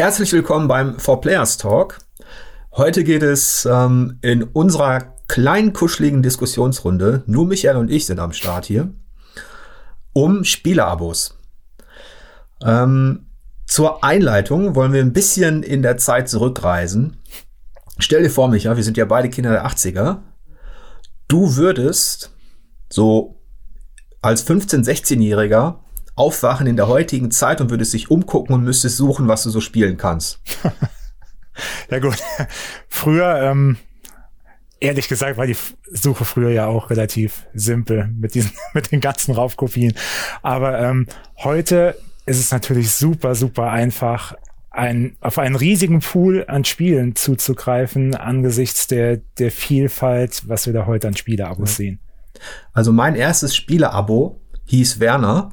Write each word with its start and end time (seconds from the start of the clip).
Herzlich 0.00 0.32
willkommen 0.32 0.66
beim 0.66 0.98
For 0.98 1.20
Players 1.20 1.58
Talk. 1.58 1.98
Heute 2.72 3.04
geht 3.04 3.22
es 3.22 3.68
ähm, 3.70 4.16
in 4.22 4.44
unserer 4.44 5.14
kleinen 5.28 5.74
kuscheligen 5.74 6.22
Diskussionsrunde, 6.22 7.22
nur 7.26 7.46
Michael 7.46 7.76
und 7.76 7.90
ich 7.90 8.06
sind 8.06 8.18
am 8.18 8.32
Start 8.32 8.64
hier, 8.64 8.94
um 10.14 10.42
Spieleabos. 10.42 11.38
Ähm, 12.64 13.26
zur 13.66 14.02
Einleitung 14.02 14.74
wollen 14.74 14.94
wir 14.94 15.02
ein 15.02 15.12
bisschen 15.12 15.62
in 15.62 15.82
der 15.82 15.98
Zeit 15.98 16.30
zurückreisen. 16.30 17.18
Stell 17.98 18.22
dir 18.22 18.30
vor, 18.30 18.48
Micha, 18.48 18.74
wir 18.78 18.84
sind 18.84 18.96
ja 18.96 19.04
beide 19.04 19.28
Kinder 19.28 19.50
der 19.50 19.66
80er. 19.66 20.20
Du 21.28 21.56
würdest 21.56 22.30
so 22.88 23.38
als 24.22 24.48
15-, 24.48 24.82
16-Jähriger 24.82 25.80
aufwachen 26.14 26.66
in 26.66 26.76
der 26.76 26.88
heutigen 26.88 27.30
Zeit 27.30 27.60
und 27.60 27.70
würdest 27.70 27.92
dich 27.92 28.10
umgucken 28.10 28.54
und 28.54 28.64
müsstest 28.64 28.96
suchen, 28.96 29.28
was 29.28 29.42
du 29.42 29.50
so 29.50 29.60
spielen 29.60 29.96
kannst. 29.96 30.40
ja 31.90 31.98
gut, 31.98 32.16
früher, 32.88 33.42
ähm, 33.42 33.76
ehrlich 34.80 35.08
gesagt, 35.08 35.36
war 35.36 35.46
die 35.46 35.56
Suche 35.90 36.24
früher 36.24 36.50
ja 36.50 36.66
auch 36.66 36.90
relativ 36.90 37.46
simpel 37.54 38.08
mit 38.08 38.34
diesen, 38.34 38.52
mit 38.74 38.92
den 38.92 39.00
ganzen 39.00 39.34
Raufkopien. 39.34 39.94
Aber 40.42 40.78
ähm, 40.78 41.06
heute 41.38 41.96
ist 42.26 42.38
es 42.38 42.50
natürlich 42.50 42.92
super, 42.92 43.34
super 43.34 43.70
einfach, 43.70 44.34
ein, 44.70 45.16
auf 45.20 45.38
einen 45.38 45.56
riesigen 45.56 46.00
Pool 46.00 46.44
an 46.46 46.64
Spielen 46.64 47.16
zuzugreifen 47.16 48.14
angesichts 48.14 48.86
der, 48.86 49.18
der 49.38 49.50
Vielfalt, 49.50 50.44
was 50.46 50.66
wir 50.66 50.72
da 50.72 50.86
heute 50.86 51.08
an 51.08 51.16
Spieleabos 51.16 51.70
ja. 51.72 51.76
sehen. 51.76 52.00
Also 52.72 52.92
mein 52.92 53.16
erstes 53.16 53.56
Spieleabo 53.56 54.40
hieß 54.70 55.00
Werner. 55.00 55.50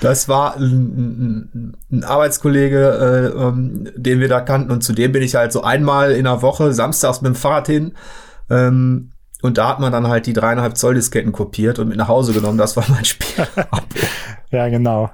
das 0.00 0.26
war 0.28 0.56
ein, 0.56 1.76
ein 1.90 2.04
Arbeitskollege, 2.04 3.32
äh, 3.36 3.38
ähm, 3.38 3.88
den 3.94 4.20
wir 4.20 4.28
da 4.28 4.40
kannten 4.40 4.70
und 4.70 4.82
zu 4.82 4.94
dem 4.94 5.12
bin 5.12 5.22
ich 5.22 5.34
halt 5.34 5.52
so 5.52 5.62
einmal 5.62 6.12
in 6.12 6.24
der 6.24 6.40
Woche 6.40 6.72
samstags 6.72 7.20
mit 7.20 7.34
dem 7.34 7.36
Fahrrad 7.36 7.66
hin. 7.66 7.92
Ähm, 8.48 9.10
und 9.42 9.58
da 9.58 9.68
hat 9.68 9.80
man 9.80 9.92
dann 9.92 10.08
halt 10.08 10.26
die 10.26 10.32
dreieinhalb 10.32 10.78
Zoll 10.78 10.94
Disketten 10.94 11.32
kopiert 11.32 11.78
und 11.78 11.88
mit 11.88 11.98
nach 11.98 12.08
Hause 12.08 12.32
genommen. 12.32 12.58
Das 12.58 12.76
war 12.76 12.84
mein 12.88 13.04
Spiel. 13.04 13.46
ja, 14.50 14.68
genau. 14.68 15.10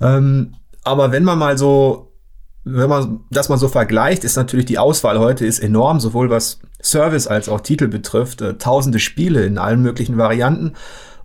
Ähm, 0.00 0.54
aber 0.84 1.10
wenn 1.10 1.24
man 1.24 1.38
mal 1.38 1.58
so 1.58 2.07
wenn 2.70 2.88
man 2.88 3.20
das 3.30 3.48
mal 3.48 3.58
so 3.58 3.68
vergleicht, 3.68 4.24
ist 4.24 4.36
natürlich 4.36 4.66
die 4.66 4.78
Auswahl 4.78 5.18
heute 5.18 5.46
ist 5.46 5.58
enorm, 5.58 6.00
sowohl 6.00 6.30
was 6.30 6.60
Service 6.82 7.26
als 7.26 7.48
auch 7.48 7.60
Titel 7.60 7.88
betrifft. 7.88 8.40
Äh, 8.40 8.58
tausende 8.58 8.98
Spiele 8.98 9.44
in 9.44 9.58
allen 9.58 9.82
möglichen 9.82 10.18
Varianten. 10.18 10.74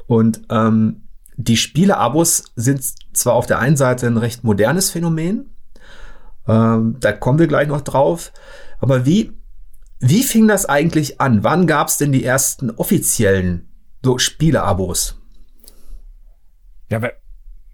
Und 0.07 0.41
ähm, 0.49 1.07
die 1.35 1.57
Spiele-Abos 1.57 2.45
sind 2.55 2.83
zwar 3.13 3.33
auf 3.33 3.45
der 3.45 3.59
einen 3.59 3.77
Seite 3.77 4.07
ein 4.07 4.17
recht 4.17 4.43
modernes 4.43 4.91
Phänomen, 4.91 5.53
ähm, 6.47 6.97
da 6.99 7.11
kommen 7.11 7.39
wir 7.39 7.47
gleich 7.47 7.67
noch 7.67 7.81
drauf, 7.81 8.33
aber 8.79 9.05
wie, 9.05 9.31
wie 9.99 10.23
fing 10.23 10.47
das 10.47 10.65
eigentlich 10.65 11.21
an? 11.21 11.43
Wann 11.43 11.67
gab 11.67 11.87
es 11.87 11.97
denn 11.97 12.11
die 12.11 12.23
ersten 12.23 12.69
offiziellen 12.71 13.69
so 14.03 14.17
Spiele-Abos? 14.17 15.17
Ja, 16.89 17.01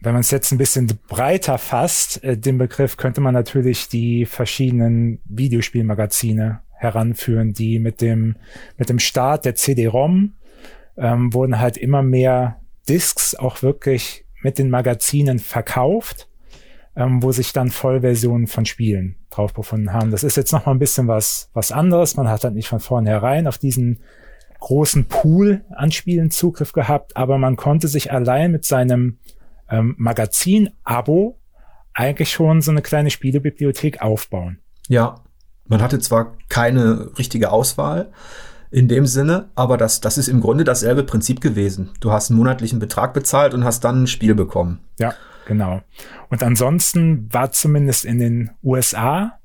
wenn 0.02 0.14
man 0.14 0.22
es 0.22 0.32
jetzt 0.32 0.52
ein 0.52 0.58
bisschen 0.58 0.88
breiter 1.08 1.58
fasst, 1.58 2.24
äh, 2.24 2.38
den 2.38 2.58
Begriff 2.58 2.98
könnte 2.98 3.22
man 3.22 3.34
natürlich 3.34 3.90
die 3.90 4.26
verschiedenen 4.26 5.22
Videospielmagazine 5.26 6.62
heranführen, 6.72 7.54
die 7.54 7.80
mit 7.80 8.02
dem, 8.02 8.38
mit 8.78 8.90
dem 8.90 9.00
Start 9.00 9.46
der 9.46 9.56
CD-ROM 9.56 10.34
ähm, 10.98 11.34
wurden 11.34 11.60
halt 11.60 11.78
immer 11.78 12.02
mehr 12.02 12.62
Discs 12.88 13.36
auch 13.36 13.62
wirklich 13.62 14.26
mit 14.42 14.58
den 14.58 14.70
Magazinen 14.70 15.40
verkauft, 15.40 16.30
ähm, 16.96 17.22
wo 17.22 17.32
sich 17.34 17.52
dann 17.52 17.70
Vollversionen 17.70 18.48
von 18.48 18.66
Spielen 18.66 19.16
drauf 19.30 19.54
befunden 19.54 19.92
haben. 19.92 20.12
Das 20.12 20.24
ist 20.24 20.38
jetzt 20.38 20.54
noch 20.54 20.66
mal 20.66 20.72
ein 20.72 20.80
bisschen 20.80 21.08
was, 21.08 21.50
was 21.54 21.72
anderes. 21.72 22.16
Man 22.16 22.30
hat 22.30 22.44
dann 22.46 22.54
nicht 22.54 22.70
von 22.70 22.80
vornherein 22.80 23.48
auf 23.48 23.58
diesen 23.58 24.00
großen 24.60 25.06
Pool 25.06 25.66
an 25.70 25.92
Spielen 25.92 26.32
Zugriff 26.32 26.72
gehabt, 26.72 27.16
aber 27.18 27.38
man 27.38 27.58
konnte 27.58 27.88
sich 27.88 28.12
allein 28.12 28.52
mit 28.52 28.66
seinem 28.66 29.20
ähm, 29.70 29.96
Magazin-Abo 29.98 31.40
eigentlich 31.94 32.32
schon 32.32 32.62
so 32.62 32.72
eine 32.72 32.82
kleine 32.82 33.10
Spielebibliothek 33.10 34.02
aufbauen. 34.02 34.60
Ja, 34.88 35.16
man 35.68 35.82
hatte 35.82 36.00
zwar 36.00 36.38
keine 36.50 37.12
richtige 37.18 37.52
Auswahl 37.52 38.12
in 38.72 38.88
dem 38.88 39.06
Sinne, 39.06 39.50
aber 39.56 39.78
das, 39.78 40.00
das 40.00 40.18
ist 40.18 40.28
im 40.28 40.42
Grunde 40.42 40.64
dasselbe 40.64 41.04
Prinzip 41.04 41.42
gewesen. 41.42 41.92
Du 42.00 42.12
hast 42.12 42.30
einen 42.30 42.38
monatlichen 42.38 42.80
Betrag 42.80 43.14
bezahlt 43.14 43.54
und 43.54 43.64
hast 43.64 43.84
dann 43.84 44.04
ein 44.04 44.08
Spiel 44.08 44.36
bekommen. 44.36 44.80
Ja, 45.00 45.14
genau. 45.46 45.82
Und 46.30 46.44
ansonsten 46.44 47.32
war 47.34 47.52
zumindest 47.52 48.06
in 48.06 48.20
den 48.20 48.52
USA 48.64 49.40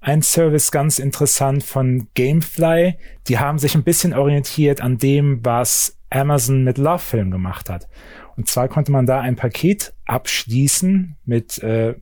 ein 0.00 0.22
Service 0.22 0.72
ganz 0.72 0.98
interessant 0.98 1.62
von 1.62 2.08
Gamefly. 2.14 2.98
Die 3.28 3.38
haben 3.38 3.58
sich 3.58 3.74
ein 3.74 3.84
bisschen 3.84 4.14
orientiert 4.14 4.80
an 4.80 4.98
dem, 4.98 5.44
was 5.44 5.96
Amazon 6.10 6.64
mit 6.64 6.76
Love 6.76 6.98
Film 6.98 7.30
gemacht 7.30 7.70
hat. 7.70 7.88
Und 8.36 8.48
zwar 8.48 8.68
konnte 8.68 8.92
man 8.92 9.06
da 9.06 9.20
ein 9.20 9.36
Paket 9.36 9.92
abschließen 10.06 11.16
mit 11.24 11.62
äh, 11.62 11.94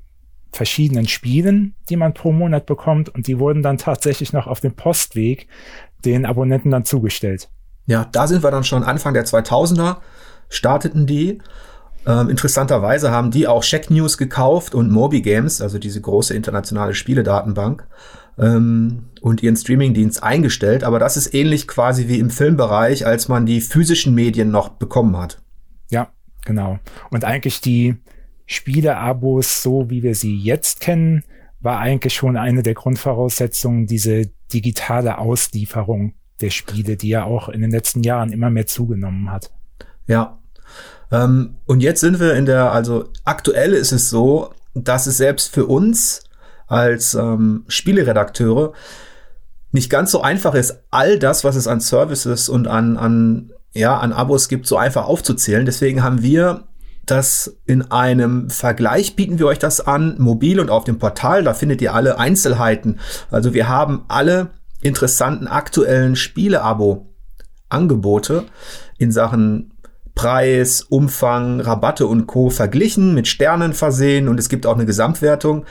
verschiedenen 0.52 1.08
Spielen, 1.08 1.74
die 1.88 1.96
man 1.96 2.14
pro 2.14 2.32
Monat 2.32 2.66
bekommt. 2.66 3.08
Und 3.08 3.26
die 3.26 3.38
wurden 3.38 3.62
dann 3.62 3.78
tatsächlich 3.78 4.32
noch 4.32 4.46
auf 4.46 4.60
dem 4.60 4.74
Postweg 4.74 5.48
den 6.04 6.26
Abonnenten 6.26 6.70
dann 6.70 6.84
zugestellt. 6.84 7.48
Ja, 7.86 8.06
da 8.10 8.26
sind 8.26 8.42
wir 8.42 8.50
dann 8.50 8.64
schon 8.64 8.84
Anfang 8.84 9.14
der 9.14 9.26
2000er, 9.26 9.96
starteten 10.48 11.06
die. 11.06 11.38
Ähm, 12.06 12.30
interessanterweise 12.30 13.10
haben 13.10 13.30
die 13.30 13.46
auch 13.46 13.62
Check 13.62 13.90
News 13.90 14.16
gekauft 14.16 14.74
und 14.74 14.90
Moby 14.90 15.20
Games, 15.20 15.60
also 15.60 15.78
diese 15.78 16.00
große 16.00 16.34
internationale 16.34 16.94
Spieledatenbank, 16.94 17.86
ähm, 18.38 19.10
und 19.20 19.42
ihren 19.42 19.56
Streamingdienst 19.56 20.22
eingestellt. 20.22 20.82
Aber 20.82 20.98
das 20.98 21.16
ist 21.16 21.34
ähnlich 21.34 21.68
quasi 21.68 22.08
wie 22.08 22.18
im 22.18 22.30
Filmbereich, 22.30 23.06
als 23.06 23.28
man 23.28 23.44
die 23.44 23.60
physischen 23.60 24.14
Medien 24.14 24.50
noch 24.50 24.70
bekommen 24.70 25.16
hat. 25.18 25.42
Genau. 26.44 26.78
Und 27.10 27.24
eigentlich 27.24 27.60
die 27.60 27.96
Spiele-Abos, 28.46 29.62
so 29.62 29.90
wie 29.90 30.02
wir 30.02 30.14
sie 30.14 30.36
jetzt 30.36 30.80
kennen, 30.80 31.24
war 31.60 31.78
eigentlich 31.78 32.14
schon 32.14 32.36
eine 32.36 32.62
der 32.62 32.74
Grundvoraussetzungen, 32.74 33.86
diese 33.86 34.30
digitale 34.52 35.18
Auslieferung 35.18 36.14
der 36.40 36.50
Spiele, 36.50 36.96
die 36.96 37.10
ja 37.10 37.24
auch 37.24 37.48
in 37.48 37.60
den 37.60 37.70
letzten 37.70 38.02
Jahren 38.02 38.32
immer 38.32 38.50
mehr 38.50 38.66
zugenommen 38.66 39.30
hat. 39.30 39.50
Ja. 40.06 40.38
Ähm, 41.12 41.56
und 41.66 41.80
jetzt 41.80 42.00
sind 42.00 42.18
wir 42.18 42.34
in 42.34 42.46
der, 42.46 42.72
also 42.72 43.08
aktuell 43.24 43.72
ist 43.72 43.92
es 43.92 44.10
so, 44.10 44.54
dass 44.74 45.06
es 45.06 45.16
selbst 45.16 45.52
für 45.52 45.66
uns 45.66 46.24
als 46.66 47.14
ähm, 47.14 47.64
Spieleredakteure 47.68 48.72
nicht 49.72 49.90
ganz 49.90 50.10
so 50.10 50.22
einfach 50.22 50.54
ist, 50.54 50.82
all 50.90 51.18
das, 51.18 51.44
was 51.44 51.56
es 51.56 51.68
an 51.68 51.80
Services 51.80 52.48
und 52.48 52.66
an, 52.66 52.96
an 52.96 53.52
ja, 53.72 53.98
an 53.98 54.12
Abos 54.12 54.48
gibt, 54.48 54.66
so 54.66 54.76
einfach 54.76 55.06
aufzuzählen. 55.06 55.64
Deswegen 55.64 56.02
haben 56.02 56.22
wir 56.22 56.64
das 57.06 57.56
in 57.66 57.90
einem 57.90 58.50
Vergleich 58.50 59.16
bieten 59.16 59.38
wir 59.38 59.46
euch 59.46 59.58
das 59.58 59.80
an, 59.80 60.16
mobil 60.18 60.60
und 60.60 60.68
auf 60.70 60.84
dem 60.84 60.98
Portal. 60.98 61.42
Da 61.42 61.54
findet 61.54 61.80
ihr 61.82 61.94
alle 61.94 62.18
Einzelheiten. 62.18 63.00
Also 63.30 63.54
wir 63.54 63.68
haben 63.68 64.04
alle 64.08 64.50
interessanten 64.80 65.48
aktuellen 65.48 66.16
Spiele-Abo-Angebote 66.16 68.44
in 68.98 69.12
Sachen 69.12 69.72
Preis, 70.14 70.82
Umfang, 70.82 71.60
Rabatte 71.60 72.06
und 72.06 72.26
Co. 72.26 72.50
verglichen, 72.50 73.14
mit 73.14 73.26
Sternen 73.26 73.72
versehen 73.72 74.28
und 74.28 74.38
es 74.38 74.48
gibt 74.48 74.66
auch 74.66 74.74
eine 74.74 74.86
Gesamtwertung. 74.86 75.64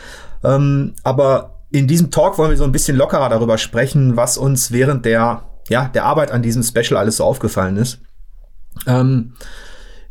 Ähm, 0.43 0.93
aber 1.03 1.59
in 1.71 1.87
diesem 1.87 2.11
Talk 2.11 2.37
wollen 2.37 2.49
wir 2.49 2.57
so 2.57 2.63
ein 2.63 2.71
bisschen 2.71 2.97
lockerer 2.97 3.29
darüber 3.29 3.57
sprechen, 3.57 4.17
was 4.17 4.37
uns 4.37 4.71
während 4.71 5.05
der 5.05 5.43
ja, 5.69 5.87
der 5.87 6.05
Arbeit 6.05 6.31
an 6.31 6.41
diesem 6.41 6.63
Special 6.63 6.97
alles 6.97 7.17
so 7.17 7.23
aufgefallen 7.23 7.77
ist. 7.77 8.01
Ähm, 8.87 9.33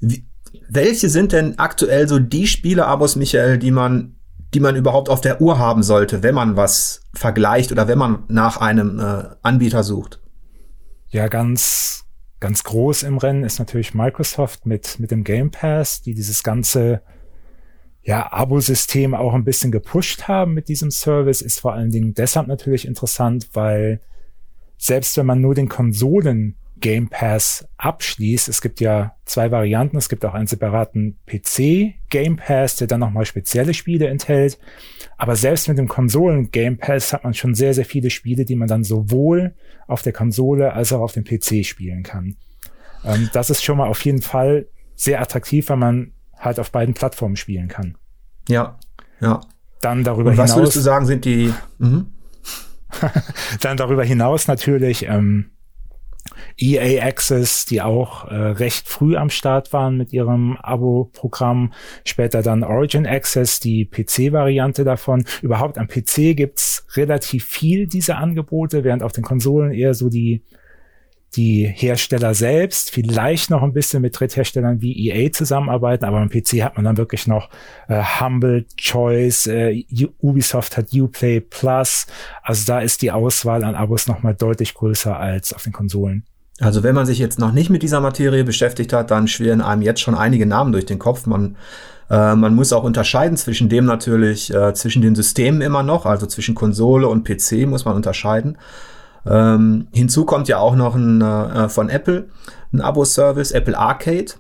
wie, 0.00 0.26
welche 0.68 1.08
sind 1.08 1.32
denn 1.32 1.58
aktuell 1.58 2.08
so 2.08 2.18
die 2.18 2.46
Spiele-Abos, 2.46 3.16
Michael, 3.16 3.58
die 3.58 3.70
man, 3.70 4.16
die 4.54 4.60
man 4.60 4.76
überhaupt 4.76 5.08
auf 5.08 5.20
der 5.20 5.40
Uhr 5.40 5.58
haben 5.58 5.82
sollte, 5.82 6.22
wenn 6.22 6.34
man 6.34 6.56
was 6.56 7.02
vergleicht 7.14 7.72
oder 7.72 7.88
wenn 7.88 7.98
man 7.98 8.24
nach 8.28 8.58
einem 8.58 9.00
äh, 9.00 9.24
Anbieter 9.42 9.82
sucht? 9.82 10.20
Ja, 11.08 11.28
ganz, 11.28 12.04
ganz 12.40 12.64
groß 12.64 13.02
im 13.02 13.18
Rennen 13.18 13.44
ist 13.44 13.58
natürlich 13.58 13.94
Microsoft 13.94 14.66
mit, 14.66 15.00
mit 15.00 15.10
dem 15.10 15.24
Game 15.24 15.50
Pass, 15.50 16.02
die 16.02 16.14
dieses 16.14 16.42
ganze 16.42 17.00
ja, 18.02 18.32
Abo-System 18.32 19.14
auch 19.14 19.34
ein 19.34 19.44
bisschen 19.44 19.70
gepusht 19.70 20.28
haben 20.28 20.54
mit 20.54 20.68
diesem 20.68 20.90
Service, 20.90 21.42
ist 21.42 21.60
vor 21.60 21.74
allen 21.74 21.90
Dingen 21.90 22.14
deshalb 22.14 22.46
natürlich 22.46 22.86
interessant, 22.86 23.48
weil 23.52 24.00
selbst 24.78 25.16
wenn 25.16 25.26
man 25.26 25.40
nur 25.40 25.54
den 25.54 25.68
Konsolen 25.68 26.56
Game 26.80 27.08
Pass 27.08 27.66
abschließt, 27.76 28.48
es 28.48 28.60
gibt 28.60 28.80
ja 28.80 29.16
zwei 29.24 29.50
Varianten, 29.50 29.96
es 29.96 30.08
gibt 30.08 30.24
auch 30.24 30.34
einen 30.34 30.46
separaten 30.46 31.18
PC 31.26 31.94
Game 32.08 32.36
Pass, 32.36 32.76
der 32.76 32.86
dann 32.86 33.00
nochmal 33.00 33.26
spezielle 33.26 33.74
Spiele 33.74 34.06
enthält, 34.06 34.58
aber 35.16 35.34
selbst 35.34 35.68
mit 35.68 35.76
dem 35.76 35.88
Konsolen 35.88 36.50
Game 36.52 36.78
Pass 36.78 37.12
hat 37.12 37.24
man 37.24 37.34
schon 37.34 37.54
sehr, 37.54 37.74
sehr 37.74 37.84
viele 37.84 38.10
Spiele, 38.10 38.44
die 38.44 38.54
man 38.54 38.68
dann 38.68 38.84
sowohl 38.84 39.54
auf 39.88 40.02
der 40.02 40.12
Konsole 40.12 40.72
als 40.72 40.92
auch 40.92 41.00
auf 41.00 41.12
dem 41.12 41.24
PC 41.24 41.66
spielen 41.66 42.04
kann. 42.04 42.36
Ähm, 43.04 43.28
das 43.32 43.50
ist 43.50 43.64
schon 43.64 43.78
mal 43.78 43.88
auf 43.88 44.04
jeden 44.04 44.22
Fall 44.22 44.68
sehr 44.94 45.20
attraktiv, 45.20 45.68
weil 45.68 45.76
man 45.76 46.12
halt 46.36 46.60
auf 46.60 46.70
beiden 46.70 46.94
Plattformen 46.94 47.36
spielen 47.36 47.68
kann. 47.68 47.96
Ja, 48.48 48.78
ja. 49.20 49.40
Dann 49.80 50.04
darüber 50.04 50.30
Und 50.30 50.36
was 50.36 50.50
hinaus. 50.50 50.58
würdest 50.58 50.76
du 50.76 50.80
sagen, 50.80 51.06
sind 51.06 51.24
die. 51.24 51.52
Mhm. 51.78 52.06
dann 53.60 53.76
darüber 53.76 54.04
hinaus 54.04 54.48
natürlich 54.48 55.06
ähm, 55.06 55.50
EA 56.56 57.04
Access, 57.04 57.66
die 57.66 57.80
auch 57.82 58.28
äh, 58.28 58.34
recht 58.34 58.88
früh 58.88 59.16
am 59.16 59.30
Start 59.30 59.72
waren 59.72 59.96
mit 59.96 60.12
ihrem 60.12 60.56
Abo-Programm. 60.56 61.72
Später 62.04 62.42
dann 62.42 62.64
Origin 62.64 63.06
Access, 63.06 63.60
die 63.60 63.84
PC-Variante 63.84 64.84
davon. 64.84 65.24
Überhaupt 65.42 65.78
am 65.78 65.86
PC 65.86 66.36
gibt's 66.36 66.86
relativ 66.96 67.44
viel 67.44 67.86
dieser 67.86 68.18
Angebote, 68.18 68.84
während 68.84 69.02
auf 69.02 69.12
den 69.12 69.24
Konsolen 69.24 69.72
eher 69.72 69.94
so 69.94 70.08
die 70.08 70.42
die 71.36 71.64
Hersteller 71.66 72.34
selbst, 72.34 72.90
vielleicht 72.90 73.50
noch 73.50 73.62
ein 73.62 73.72
bisschen 73.72 74.02
mit 74.02 74.18
Drittherstellern 74.18 74.80
wie 74.80 75.08
EA 75.08 75.30
zusammenarbeiten, 75.30 76.04
aber 76.04 76.18
am 76.18 76.30
PC 76.30 76.62
hat 76.62 76.76
man 76.76 76.84
dann 76.84 76.96
wirklich 76.96 77.26
noch 77.26 77.50
äh, 77.88 78.02
Humble 78.20 78.64
Choice, 78.76 79.46
äh, 79.46 79.84
Ubisoft 80.20 80.76
hat 80.76 80.88
Uplay 80.94 81.40
Plus, 81.40 82.06
also 82.42 82.64
da 82.66 82.80
ist 82.80 83.02
die 83.02 83.12
Auswahl 83.12 83.64
an 83.64 83.74
Abos 83.74 84.06
nochmal 84.06 84.34
deutlich 84.34 84.74
größer 84.74 85.16
als 85.16 85.52
auf 85.52 85.64
den 85.64 85.72
Konsolen. 85.72 86.24
Also 86.60 86.82
wenn 86.82 86.94
man 86.94 87.06
sich 87.06 87.18
jetzt 87.18 87.38
noch 87.38 87.52
nicht 87.52 87.70
mit 87.70 87.82
dieser 87.82 88.00
Materie 88.00 88.42
beschäftigt 88.42 88.92
hat, 88.92 89.10
dann 89.10 89.28
schwirren 89.28 89.60
einem 89.60 89.82
jetzt 89.82 90.00
schon 90.00 90.16
einige 90.16 90.44
Namen 90.44 90.72
durch 90.72 90.86
den 90.86 90.98
Kopf. 90.98 91.26
Man, 91.26 91.56
äh, 92.10 92.34
man 92.34 92.54
muss 92.54 92.72
auch 92.72 92.82
unterscheiden 92.82 93.36
zwischen 93.36 93.68
dem 93.68 93.84
natürlich, 93.84 94.52
äh, 94.52 94.74
zwischen 94.74 95.02
den 95.02 95.14
Systemen 95.14 95.60
immer 95.60 95.84
noch, 95.84 96.04
also 96.04 96.26
zwischen 96.26 96.56
Konsole 96.56 97.06
und 97.06 97.24
PC 97.24 97.66
muss 97.66 97.84
man 97.84 97.94
unterscheiden. 97.94 98.58
Ähm, 99.26 99.88
hinzu 99.92 100.24
kommt 100.24 100.48
ja 100.48 100.58
auch 100.58 100.76
noch 100.76 100.94
ein 100.94 101.20
äh, 101.20 101.68
von 101.68 101.88
Apple 101.88 102.28
ein 102.72 102.80
Abo-Service, 102.80 103.52
Apple 103.52 103.76
Arcade. 103.76 104.32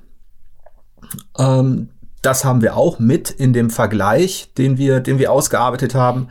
Ähm, 1.38 1.90
das 2.22 2.44
haben 2.44 2.62
wir 2.62 2.76
auch 2.76 2.98
mit 2.98 3.30
in 3.30 3.52
dem 3.52 3.70
Vergleich, 3.70 4.52
den 4.58 4.76
wir, 4.76 5.00
den 5.00 5.18
wir 5.18 5.32
ausgearbeitet 5.32 5.94
haben. 5.94 6.28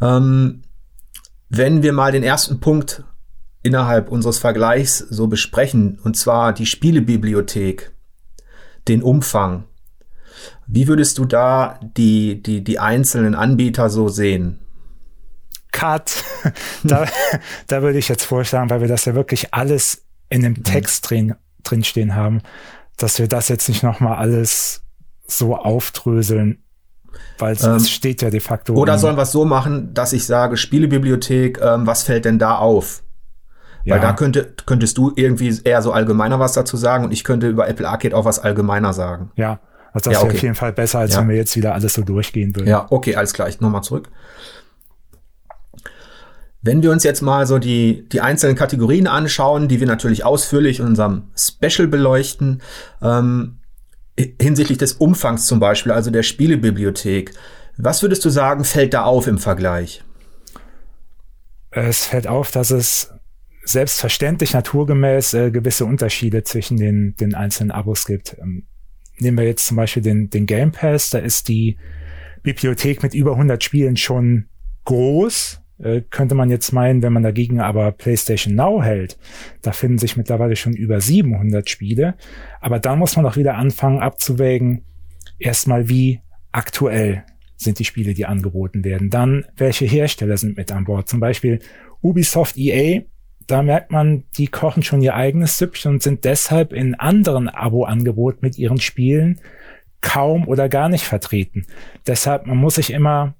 Ähm, 0.00 0.62
wenn 1.48 1.82
wir 1.82 1.92
mal 1.92 2.12
den 2.12 2.22
ersten 2.22 2.60
Punkt 2.60 3.04
innerhalb 3.62 4.10
unseres 4.10 4.38
Vergleichs 4.38 4.98
so 4.98 5.26
besprechen, 5.26 5.98
und 6.02 6.16
zwar 6.16 6.52
die 6.52 6.66
Spielebibliothek, 6.66 7.92
den 8.88 9.02
Umfang. 9.02 9.64
Wie 10.66 10.86
würdest 10.86 11.18
du 11.18 11.24
da 11.24 11.80
die, 11.82 12.42
die, 12.42 12.62
die 12.62 12.78
einzelnen 12.78 13.34
Anbieter 13.34 13.90
so 13.90 14.08
sehen? 14.08 14.60
Cut. 15.76 16.24
da, 16.84 17.06
da 17.66 17.82
würde 17.82 17.98
ich 17.98 18.08
jetzt 18.08 18.24
vorschlagen, 18.24 18.70
weil 18.70 18.80
wir 18.80 18.88
das 18.88 19.04
ja 19.04 19.14
wirklich 19.14 19.52
alles 19.52 20.02
in 20.28 20.42
dem 20.42 20.64
Text 20.64 21.10
drin, 21.10 21.36
stehen 21.82 22.14
haben, 22.14 22.42
dass 22.96 23.18
wir 23.18 23.28
das 23.28 23.48
jetzt 23.48 23.68
nicht 23.68 23.82
nochmal 23.82 24.16
alles 24.16 24.82
so 25.26 25.56
aufdröseln, 25.56 26.62
weil 27.38 27.54
es 27.54 27.64
ähm, 27.64 27.80
steht 27.80 28.22
ja 28.22 28.30
de 28.30 28.40
facto. 28.40 28.74
Oder 28.74 28.98
sollen 28.98 29.16
wir 29.16 29.22
es 29.22 29.32
so 29.32 29.44
machen, 29.44 29.92
dass 29.92 30.12
ich 30.12 30.24
sage, 30.26 30.56
Spielebibliothek, 30.56 31.60
ähm, 31.60 31.86
was 31.86 32.04
fällt 32.04 32.24
denn 32.24 32.38
da 32.38 32.56
auf? 32.56 33.02
Weil 33.84 33.96
ja. 33.96 34.02
da 34.02 34.12
könnte, 34.12 34.54
könntest 34.64 34.98
du 34.98 35.12
irgendwie 35.14 35.60
eher 35.64 35.82
so 35.82 35.92
allgemeiner 35.92 36.40
was 36.40 36.52
dazu 36.52 36.76
sagen 36.76 37.04
und 37.04 37.12
ich 37.12 37.22
könnte 37.22 37.48
über 37.48 37.68
Apple 37.68 37.88
Arcade 37.88 38.16
auch 38.16 38.24
was 38.24 38.38
allgemeiner 38.38 38.92
sagen. 38.92 39.30
Ja, 39.36 39.60
also 39.92 40.10
das 40.10 40.14
ja, 40.14 40.18
okay. 40.18 40.28
wäre 40.28 40.36
auf 40.36 40.42
jeden 40.42 40.54
Fall 40.54 40.72
besser, 40.72 40.98
als 41.00 41.14
ja. 41.14 41.20
wenn 41.20 41.28
wir 41.28 41.36
jetzt 41.36 41.56
wieder 41.56 41.74
alles 41.74 41.94
so 41.94 42.02
durchgehen 42.02 42.54
würden. 42.54 42.68
Ja, 42.68 42.86
okay, 42.90 43.16
alles 43.16 43.32
klar. 43.32 43.48
Ich 43.48 43.60
nochmal 43.60 43.82
zurück. 43.82 44.08
Wenn 46.66 46.82
wir 46.82 46.90
uns 46.90 47.04
jetzt 47.04 47.22
mal 47.22 47.46
so 47.46 47.58
die, 47.58 48.08
die 48.08 48.20
einzelnen 48.20 48.56
Kategorien 48.56 49.06
anschauen, 49.06 49.68
die 49.68 49.78
wir 49.78 49.86
natürlich 49.86 50.24
ausführlich 50.24 50.80
in 50.80 50.86
unserem 50.86 51.30
Special 51.36 51.86
beleuchten, 51.86 52.60
ähm, 53.00 53.60
hinsichtlich 54.40 54.76
des 54.76 54.94
Umfangs 54.94 55.46
zum 55.46 55.60
Beispiel, 55.60 55.92
also 55.92 56.10
der 56.10 56.24
Spielebibliothek, 56.24 57.32
was 57.76 58.02
würdest 58.02 58.24
du 58.24 58.30
sagen, 58.30 58.64
fällt 58.64 58.94
da 58.94 59.04
auf 59.04 59.28
im 59.28 59.38
Vergleich? 59.38 60.02
Es 61.70 62.06
fällt 62.06 62.26
auf, 62.26 62.50
dass 62.50 62.70
es 62.70 63.12
selbstverständlich 63.62 64.52
naturgemäß 64.52 65.34
äh, 65.34 65.50
gewisse 65.52 65.84
Unterschiede 65.84 66.42
zwischen 66.42 66.78
den, 66.78 67.14
den 67.14 67.34
einzelnen 67.34 67.70
Abos 67.70 68.06
gibt. 68.06 68.36
Ähm, 68.40 68.66
nehmen 69.18 69.38
wir 69.38 69.44
jetzt 69.44 69.66
zum 69.66 69.76
Beispiel 69.76 70.02
den, 70.02 70.30
den 70.30 70.46
Game 70.46 70.72
Pass, 70.72 71.10
da 71.10 71.18
ist 71.18 71.46
die 71.46 71.76
Bibliothek 72.42 73.04
mit 73.04 73.14
über 73.14 73.32
100 73.32 73.62
Spielen 73.62 73.96
schon 73.96 74.48
groß, 74.84 75.60
könnte 76.10 76.34
man 76.34 76.50
jetzt 76.50 76.72
meinen, 76.72 77.02
wenn 77.02 77.12
man 77.12 77.22
dagegen 77.22 77.60
aber 77.60 77.92
PlayStation 77.92 78.54
Now 78.54 78.82
hält, 78.82 79.18
da 79.62 79.72
finden 79.72 79.98
sich 79.98 80.16
mittlerweile 80.16 80.56
schon 80.56 80.72
über 80.72 81.00
700 81.00 81.68
Spiele. 81.68 82.14
Aber 82.60 82.78
dann 82.78 82.98
muss 82.98 83.16
man 83.16 83.26
auch 83.26 83.36
wieder 83.36 83.56
anfangen 83.56 84.00
abzuwägen, 84.00 84.84
erstmal 85.38 85.88
wie 85.88 86.20
aktuell 86.52 87.24
sind 87.56 87.78
die 87.78 87.84
Spiele, 87.84 88.14
die 88.14 88.26
angeboten 88.26 88.84
werden. 88.84 89.10
Dann, 89.10 89.44
welche 89.56 89.86
Hersteller 89.86 90.36
sind 90.36 90.56
mit 90.56 90.72
an 90.72 90.84
Bord? 90.84 91.08
Zum 91.08 91.20
Beispiel 91.20 91.58
Ubisoft 92.02 92.56
EA, 92.56 93.02
da 93.46 93.62
merkt 93.62 93.92
man, 93.92 94.24
die 94.36 94.48
kochen 94.48 94.82
schon 94.82 95.02
ihr 95.02 95.14
eigenes 95.14 95.58
Süppchen 95.58 95.92
und 95.92 96.02
sind 96.02 96.24
deshalb 96.24 96.72
in 96.72 96.94
anderen 96.94 97.48
Abo-Angeboten 97.48 98.38
mit 98.42 98.58
ihren 98.58 98.80
Spielen 98.80 99.40
kaum 100.00 100.48
oder 100.48 100.68
gar 100.68 100.88
nicht 100.88 101.04
vertreten. 101.04 101.66
Deshalb, 102.06 102.46
man 102.46 102.56
muss 102.56 102.76
sich 102.76 102.92
immer 102.92 103.34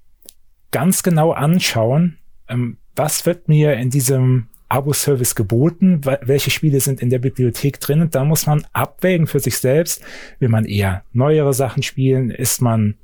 ganz 0.71 1.03
genau 1.03 1.33
anschauen, 1.33 2.19
ähm, 2.49 2.79
was 2.95 3.27
wird 3.27 3.49
mir 3.49 3.75
in 3.75 3.91
diesem 3.91 4.49
Abo-Service 4.69 5.35
geboten, 5.35 6.01
welche 6.23 6.51
Spiele 6.51 6.81
sind 6.81 7.01
in 7.01 7.11
der 7.11 7.19
Bibliothek 7.19 7.79
drin? 7.79 8.01
Und 8.01 8.15
da 8.15 8.25
muss 8.25 8.47
man 8.47 8.67
abwägen 8.73 9.27
für 9.27 9.39
sich 9.39 9.59
selbst, 9.59 10.03
will 10.39 10.49
man 10.49 10.65
eher 10.65 11.05
neuere 11.13 11.55
Sachen 11.55 11.83
spielen, 11.83 12.31
ist 12.31 12.61
man, 12.61 12.97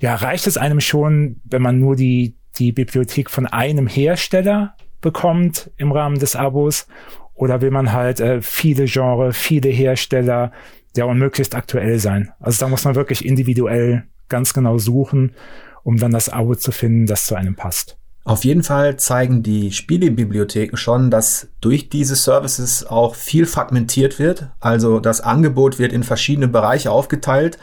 ja, 0.00 0.14
reicht 0.14 0.46
es 0.46 0.56
einem 0.56 0.80
schon, 0.80 1.40
wenn 1.44 1.62
man 1.62 1.78
nur 1.78 1.96
die, 1.96 2.34
die 2.56 2.72
Bibliothek 2.72 3.30
von 3.30 3.46
einem 3.46 3.86
Hersteller 3.86 4.74
bekommt 5.00 5.70
im 5.76 5.92
Rahmen 5.92 6.18
des 6.18 6.34
Abos? 6.34 6.86
Oder 7.34 7.60
will 7.60 7.70
man 7.70 7.92
halt 7.92 8.20
äh, 8.20 8.40
viele 8.40 8.86
Genre, 8.86 9.34
viele 9.34 9.68
Hersteller, 9.68 10.52
ja, 10.96 11.04
und 11.04 11.18
möglichst 11.18 11.54
aktuell 11.54 11.98
sein. 11.98 12.32
Also 12.40 12.64
da 12.64 12.68
muss 12.68 12.84
man 12.84 12.94
wirklich 12.94 13.26
individuell 13.26 14.04
ganz 14.28 14.54
genau 14.54 14.78
suchen, 14.78 15.34
um 15.82 15.98
dann 15.98 16.12
das 16.12 16.30
Abo 16.30 16.54
zu 16.54 16.72
finden, 16.72 17.04
das 17.04 17.26
zu 17.26 17.34
einem 17.34 17.54
passt. 17.54 17.98
Auf 18.26 18.44
jeden 18.44 18.64
Fall 18.64 18.96
zeigen 18.96 19.44
die 19.44 19.70
Spielebibliotheken 19.70 20.76
schon, 20.76 21.12
dass 21.12 21.46
durch 21.60 21.90
diese 21.90 22.16
Services 22.16 22.84
auch 22.84 23.14
viel 23.14 23.46
fragmentiert 23.46 24.18
wird. 24.18 24.48
Also 24.58 24.98
das 24.98 25.20
Angebot 25.20 25.78
wird 25.78 25.92
in 25.92 26.02
verschiedene 26.02 26.48
Bereiche 26.48 26.90
aufgeteilt, 26.90 27.56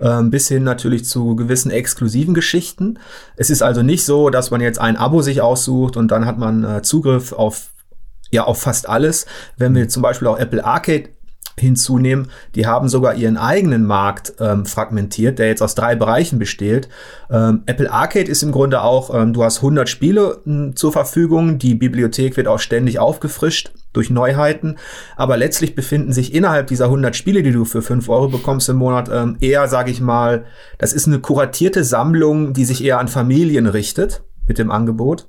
äh, 0.00 0.22
bis 0.24 0.48
hin 0.48 0.64
natürlich 0.64 1.06
zu 1.06 1.34
gewissen 1.34 1.70
exklusiven 1.70 2.34
Geschichten. 2.34 2.98
Es 3.36 3.48
ist 3.48 3.62
also 3.62 3.82
nicht 3.82 4.04
so, 4.04 4.28
dass 4.28 4.50
man 4.50 4.60
jetzt 4.60 4.78
ein 4.78 4.98
Abo 4.98 5.22
sich 5.22 5.40
aussucht 5.40 5.96
und 5.96 6.08
dann 6.08 6.26
hat 6.26 6.36
man 6.36 6.62
äh, 6.62 6.82
Zugriff 6.82 7.32
auf 7.32 7.70
ja 8.30 8.44
auf 8.44 8.60
fast 8.60 8.90
alles. 8.90 9.24
Wenn 9.56 9.74
wir 9.74 9.88
zum 9.88 10.02
Beispiel 10.02 10.28
auch 10.28 10.38
Apple 10.38 10.62
Arcade 10.62 11.08
hinzunehmen. 11.58 12.28
Die 12.54 12.66
haben 12.66 12.88
sogar 12.88 13.14
ihren 13.14 13.36
eigenen 13.36 13.84
Markt 13.84 14.34
ähm, 14.40 14.64
fragmentiert, 14.66 15.38
der 15.38 15.48
jetzt 15.48 15.62
aus 15.62 15.74
drei 15.74 15.94
Bereichen 15.94 16.38
besteht. 16.38 16.88
Ähm, 17.30 17.62
Apple 17.66 17.90
Arcade 17.90 18.30
ist 18.30 18.42
im 18.42 18.52
Grunde 18.52 18.82
auch, 18.82 19.14
ähm, 19.14 19.32
du 19.32 19.44
hast 19.44 19.58
100 19.58 19.88
Spiele 19.88 20.40
ähm, 20.46 20.74
zur 20.76 20.92
Verfügung, 20.92 21.58
die 21.58 21.74
Bibliothek 21.74 22.36
wird 22.36 22.48
auch 22.48 22.58
ständig 22.58 22.98
aufgefrischt 22.98 23.72
durch 23.92 24.08
Neuheiten, 24.08 24.76
aber 25.16 25.36
letztlich 25.36 25.74
befinden 25.74 26.12
sich 26.12 26.34
innerhalb 26.34 26.68
dieser 26.68 26.86
100 26.86 27.14
Spiele, 27.14 27.42
die 27.42 27.52
du 27.52 27.64
für 27.64 27.82
5 27.82 28.08
Euro 28.08 28.28
bekommst 28.28 28.68
im 28.68 28.76
Monat, 28.76 29.10
ähm, 29.12 29.36
eher, 29.40 29.68
sage 29.68 29.90
ich 29.90 30.00
mal, 30.00 30.46
das 30.78 30.92
ist 30.92 31.06
eine 31.06 31.20
kuratierte 31.20 31.84
Sammlung, 31.84 32.54
die 32.54 32.64
sich 32.64 32.82
eher 32.82 32.98
an 32.98 33.08
Familien 33.08 33.66
richtet 33.66 34.22
mit 34.46 34.58
dem 34.58 34.70
Angebot. 34.70 35.28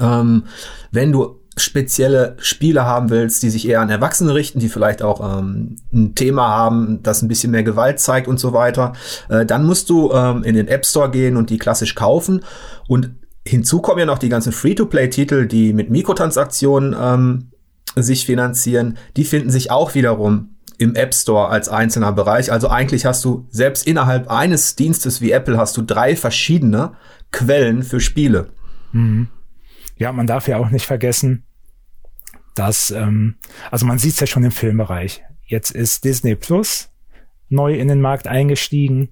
Ähm, 0.00 0.44
wenn 0.90 1.12
du 1.12 1.41
spezielle 1.56 2.36
Spiele 2.38 2.84
haben 2.84 3.10
willst, 3.10 3.42
die 3.42 3.50
sich 3.50 3.68
eher 3.68 3.80
an 3.80 3.90
Erwachsene 3.90 4.34
richten, 4.34 4.58
die 4.58 4.68
vielleicht 4.68 5.02
auch 5.02 5.38
ähm, 5.38 5.76
ein 5.92 6.14
Thema 6.14 6.48
haben, 6.48 7.02
das 7.02 7.22
ein 7.22 7.28
bisschen 7.28 7.50
mehr 7.50 7.62
Gewalt 7.62 8.00
zeigt 8.00 8.26
und 8.26 8.40
so 8.40 8.52
weiter, 8.52 8.94
äh, 9.28 9.44
dann 9.44 9.66
musst 9.66 9.90
du 9.90 10.12
ähm, 10.12 10.44
in 10.44 10.54
den 10.54 10.68
App 10.68 10.86
Store 10.86 11.10
gehen 11.10 11.36
und 11.36 11.50
die 11.50 11.58
klassisch 11.58 11.94
kaufen. 11.94 12.42
Und 12.88 13.10
hinzu 13.46 13.80
kommen 13.80 13.98
ja 13.98 14.06
noch 14.06 14.18
die 14.18 14.30
ganzen 14.30 14.52
Free-to-Play-Titel, 14.52 15.46
die 15.46 15.74
mit 15.74 15.90
Mikrotransaktionen 15.90 16.96
ähm, 16.98 17.50
sich 17.96 18.24
finanzieren. 18.24 18.96
Die 19.16 19.24
finden 19.24 19.50
sich 19.50 19.70
auch 19.70 19.94
wiederum 19.94 20.56
im 20.78 20.94
App 20.94 21.12
Store 21.12 21.48
als 21.48 21.68
einzelner 21.68 22.12
Bereich. 22.12 22.50
Also 22.50 22.68
eigentlich 22.68 23.04
hast 23.04 23.24
du 23.26 23.46
selbst 23.50 23.86
innerhalb 23.86 24.30
eines 24.30 24.74
Dienstes 24.74 25.20
wie 25.20 25.32
Apple 25.32 25.58
hast 25.58 25.76
du 25.76 25.82
drei 25.82 26.16
verschiedene 26.16 26.92
Quellen 27.30 27.82
für 27.82 28.00
Spiele. 28.00 28.48
Mhm 28.92 29.28
ja, 29.96 30.12
man 30.12 30.26
darf 30.26 30.48
ja 30.48 30.58
auch 30.58 30.70
nicht 30.70 30.86
vergessen, 30.86 31.44
dass, 32.54 32.90
ähm, 32.90 33.36
also 33.70 33.86
man 33.86 33.98
sieht 33.98 34.14
es 34.14 34.20
ja 34.20 34.26
schon 34.26 34.44
im 34.44 34.50
Filmbereich. 34.50 35.22
Jetzt 35.44 35.70
ist 35.70 36.04
Disney 36.04 36.34
Plus 36.34 36.90
neu 37.48 37.74
in 37.74 37.88
den 37.88 38.00
Markt 38.00 38.26
eingestiegen, 38.26 39.10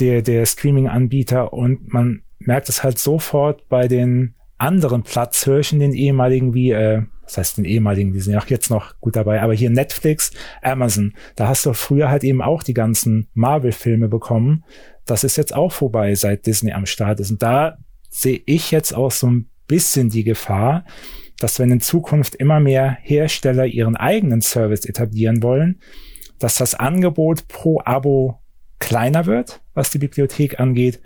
der, 0.00 0.22
der 0.22 0.44
Streaming-Anbieter 0.46 1.52
und 1.52 1.92
man 1.92 2.22
merkt 2.38 2.68
es 2.68 2.82
halt 2.82 2.98
sofort 2.98 3.68
bei 3.68 3.88
den 3.88 4.34
anderen 4.58 5.02
Platzhirschen, 5.02 5.80
den 5.80 5.92
ehemaligen 5.92 6.54
wie 6.54 6.70
äh, 6.70 7.02
das 7.26 7.38
heißt 7.38 7.58
den 7.58 7.64
ehemaligen, 7.64 8.12
die 8.12 8.20
sind 8.20 8.34
ja 8.34 8.40
auch 8.40 8.46
jetzt 8.46 8.70
noch 8.70 8.98
gut 9.00 9.16
dabei, 9.16 9.42
aber 9.42 9.52
hier 9.52 9.68
Netflix, 9.68 10.30
Amazon, 10.62 11.14
da 11.34 11.48
hast 11.48 11.66
du 11.66 11.72
früher 11.72 12.08
halt 12.08 12.22
eben 12.24 12.40
auch 12.40 12.62
die 12.62 12.74
ganzen 12.74 13.28
Marvel-Filme 13.34 14.08
bekommen. 14.08 14.64
Das 15.04 15.24
ist 15.24 15.36
jetzt 15.36 15.54
auch 15.54 15.72
vorbei, 15.72 16.14
seit 16.14 16.46
Disney 16.46 16.72
am 16.72 16.86
Start 16.86 17.20
ist. 17.20 17.32
Und 17.32 17.42
da 17.42 17.78
sehe 18.08 18.40
ich 18.46 18.70
jetzt 18.70 18.92
auch 18.92 19.10
so 19.10 19.26
ein 19.26 19.50
bisschen 19.66 20.08
die 20.08 20.24
Gefahr, 20.24 20.84
dass 21.38 21.58
wenn 21.58 21.70
in 21.70 21.80
Zukunft 21.80 22.34
immer 22.34 22.60
mehr 22.60 22.96
Hersteller 23.02 23.66
ihren 23.66 23.96
eigenen 23.96 24.40
Service 24.40 24.84
etablieren 24.84 25.42
wollen, 25.42 25.80
dass 26.38 26.56
das 26.56 26.74
Angebot 26.74 27.48
pro 27.48 27.80
Abo 27.84 28.40
kleiner 28.78 29.26
wird, 29.26 29.60
was 29.74 29.90
die 29.90 29.98
Bibliothek 29.98 30.60
angeht. 30.60 31.00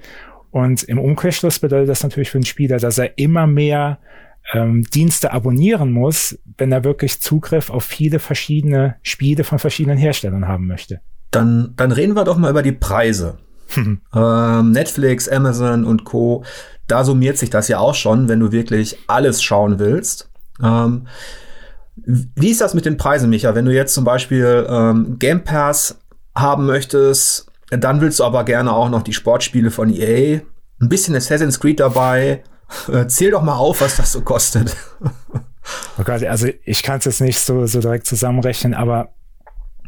Und 0.50 0.82
im 0.82 0.98
Umkehrschluss 0.98 1.60
bedeutet 1.60 1.88
das 1.88 2.02
natürlich 2.02 2.30
für 2.30 2.38
den 2.38 2.44
Spieler, 2.44 2.78
dass 2.78 2.98
er 2.98 3.18
immer 3.18 3.46
mehr 3.46 3.98
ähm, 4.52 4.84
Dienste 4.84 5.32
abonnieren 5.32 5.92
muss, 5.92 6.38
wenn 6.58 6.72
er 6.72 6.84
wirklich 6.84 7.20
Zugriff 7.20 7.70
auf 7.70 7.84
viele 7.84 8.18
verschiedene 8.18 8.96
Spiele 9.02 9.44
von 9.44 9.58
verschiedenen 9.58 9.98
Herstellern 9.98 10.48
haben 10.48 10.66
möchte. 10.66 11.00
Dann, 11.30 11.74
dann 11.76 11.92
reden 11.92 12.16
wir 12.16 12.24
doch 12.24 12.36
mal 12.36 12.50
über 12.50 12.62
die 12.62 12.72
Preise. 12.72 13.38
ähm, 14.14 14.72
Netflix, 14.72 15.28
Amazon 15.28 15.84
und 15.84 16.04
Co. 16.04 16.44
Da 16.86 17.04
summiert 17.04 17.38
sich 17.38 17.50
das 17.50 17.68
ja 17.68 17.78
auch 17.78 17.94
schon, 17.94 18.28
wenn 18.28 18.40
du 18.40 18.52
wirklich 18.52 18.98
alles 19.06 19.42
schauen 19.42 19.78
willst. 19.78 20.30
Ähm, 20.62 21.06
wie 21.96 22.50
ist 22.50 22.60
das 22.60 22.74
mit 22.74 22.86
den 22.86 22.96
Preisen, 22.96 23.30
Micha? 23.30 23.54
Wenn 23.54 23.64
du 23.64 23.74
jetzt 23.74 23.94
zum 23.94 24.04
Beispiel 24.04 24.66
ähm, 24.68 25.16
Game 25.18 25.44
Pass 25.44 25.98
haben 26.34 26.66
möchtest, 26.66 27.50
dann 27.70 28.00
willst 28.00 28.18
du 28.20 28.24
aber 28.24 28.44
gerne 28.44 28.72
auch 28.72 28.88
noch 28.88 29.02
die 29.02 29.12
Sportspiele 29.12 29.70
von 29.70 29.90
EA, 29.90 30.40
ein 30.80 30.88
bisschen 30.88 31.14
Assassin's 31.14 31.60
Creed 31.60 31.80
dabei. 31.80 32.42
Äh, 32.90 33.06
zähl 33.06 33.32
doch 33.32 33.42
mal 33.42 33.56
auf, 33.56 33.80
was 33.80 33.96
das 33.96 34.12
so 34.12 34.22
kostet. 34.22 34.76
oh 35.98 36.02
Gott, 36.04 36.22
also 36.24 36.48
ich 36.64 36.82
kann 36.82 36.98
es 36.98 37.04
jetzt 37.04 37.20
nicht 37.20 37.40
so, 37.40 37.66
so 37.66 37.80
direkt 37.80 38.06
zusammenrechnen, 38.06 38.74
aber 38.74 39.10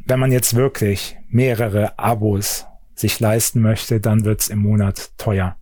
wenn 0.07 0.21
man 0.21 0.33
jetzt 0.33 0.55
wirklich 0.55 1.17
mehrere 1.29 1.99
Abos 1.99 2.67
sich 2.95 3.21
leisten 3.21 3.61
möchte, 3.61 4.01
dann 4.01 4.25
wird's 4.25 4.49
im 4.49 4.59
Monat 4.59 5.11
teuer. 5.19 5.57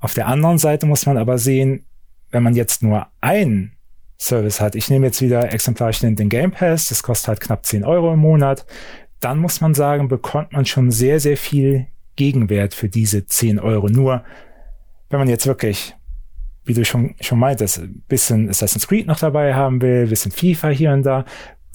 Auf 0.00 0.14
der 0.14 0.26
anderen 0.26 0.58
Seite 0.58 0.86
muss 0.86 1.06
man 1.06 1.16
aber 1.16 1.38
sehen, 1.38 1.86
wenn 2.30 2.42
man 2.42 2.54
jetzt 2.54 2.82
nur 2.82 3.06
einen 3.20 3.72
Service 4.18 4.60
hat, 4.60 4.74
ich 4.74 4.88
nehme 4.90 5.06
jetzt 5.06 5.20
wieder 5.20 5.52
exemplarisch 5.52 6.00
den 6.00 6.28
Game 6.28 6.50
Pass, 6.50 6.88
das 6.88 7.02
kostet 7.02 7.28
halt 7.28 7.40
knapp 7.40 7.66
10 7.66 7.84
Euro 7.84 8.12
im 8.12 8.20
Monat, 8.20 8.66
dann 9.20 9.38
muss 9.38 9.60
man 9.60 9.74
sagen, 9.74 10.08
bekommt 10.08 10.52
man 10.52 10.66
schon 10.66 10.90
sehr, 10.90 11.20
sehr 11.20 11.36
viel 11.36 11.86
Gegenwert 12.16 12.74
für 12.74 12.88
diese 12.88 13.26
10 13.26 13.58
Euro. 13.58 13.88
Nur, 13.88 14.24
wenn 15.10 15.18
man 15.18 15.28
jetzt 15.28 15.46
wirklich, 15.46 15.94
wie 16.64 16.74
du 16.74 16.84
schon, 16.84 17.14
schon 17.20 17.38
meintest, 17.38 17.78
ein 17.78 18.02
bisschen 18.08 18.48
Assassin's 18.48 18.88
Creed 18.88 19.06
noch 19.06 19.18
dabei 19.18 19.54
haben 19.54 19.80
will, 19.80 20.02
ein 20.02 20.08
bisschen 20.08 20.32
FIFA 20.32 20.68
hier 20.68 20.92
und 20.92 21.04
da, 21.04 21.24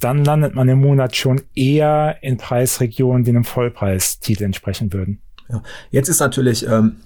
dann 0.00 0.24
landet 0.24 0.54
man 0.54 0.68
im 0.68 0.80
Monat 0.80 1.16
schon 1.16 1.40
eher 1.54 2.18
in 2.22 2.36
Preisregionen, 2.36 3.24
die 3.24 3.30
einem 3.30 3.44
Vollpreistitel 3.44 4.44
entsprechen 4.44 4.92
würden. 4.92 5.20
Ja. 5.48 5.62
Jetzt 5.90 6.08
ist 6.08 6.20
natürlich 6.20 6.66
ähm, 6.66 6.96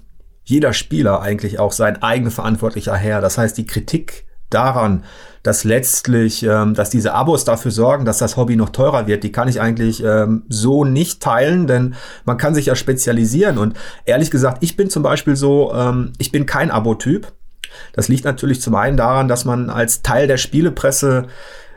jeder 0.43 0.73
Spieler 0.73 1.21
eigentlich 1.21 1.59
auch 1.59 1.71
sein 1.71 2.01
eigener 2.03 2.31
verantwortlicher 2.31 2.95
Herr. 2.95 3.21
Das 3.21 3.37
heißt, 3.37 3.57
die 3.57 3.65
Kritik 3.65 4.25
daran, 4.49 5.03
dass 5.41 5.63
letztlich, 5.63 6.43
ähm, 6.43 6.73
dass 6.73 6.89
diese 6.89 7.13
Abos 7.13 7.43
dafür 7.45 7.71
sorgen, 7.71 8.05
dass 8.05 8.17
das 8.17 8.37
Hobby 8.37 8.55
noch 8.55 8.69
teurer 8.69 9.07
wird, 9.07 9.23
die 9.23 9.31
kann 9.31 9.47
ich 9.47 9.59
eigentlich 9.59 10.03
ähm, 10.03 10.43
so 10.47 10.85
nicht 10.85 11.21
teilen, 11.21 11.67
denn 11.67 11.95
man 12.25 12.37
kann 12.37 12.53
sich 12.55 12.67
ja 12.67 12.75
spezialisieren. 12.75 13.57
Und 13.57 13.75
ehrlich 14.05 14.31
gesagt, 14.31 14.63
ich 14.63 14.77
bin 14.77 14.89
zum 14.89 15.03
Beispiel 15.03 15.35
so, 15.35 15.73
ähm, 15.73 16.13
ich 16.17 16.31
bin 16.31 16.45
kein 16.45 16.71
Abo-Typ. 16.71 17.33
Das 17.93 18.07
liegt 18.07 18.23
natürlich 18.23 18.61
zum 18.61 18.75
einen 18.75 18.97
daran, 18.97 19.27
dass 19.27 19.45
man 19.45 19.69
als 19.69 20.01
Teil 20.03 20.27
der 20.27 20.37
Spielepresse 20.37 21.27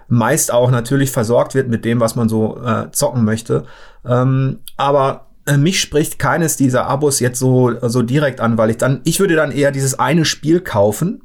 meist 0.08 0.52
auch 0.52 0.70
natürlich 0.70 1.10
versorgt 1.10 1.54
wird 1.54 1.68
mit 1.68 1.84
dem, 1.84 2.00
was 2.00 2.16
man 2.16 2.28
so 2.28 2.62
äh, 2.62 2.90
zocken 2.92 3.24
möchte. 3.24 3.64
Ähm, 4.04 4.60
aber 4.76 5.26
äh, 5.46 5.56
mich 5.56 5.80
spricht 5.80 6.18
keines 6.18 6.56
dieser 6.56 6.86
Abos 6.86 7.20
jetzt 7.20 7.38
so, 7.38 7.72
so 7.88 8.02
direkt 8.02 8.40
an, 8.40 8.58
weil 8.58 8.70
ich 8.70 8.76
dann, 8.76 9.00
ich 9.04 9.20
würde 9.20 9.36
dann 9.36 9.52
eher 9.52 9.72
dieses 9.72 9.98
eine 9.98 10.24
Spiel 10.24 10.60
kaufen, 10.60 11.22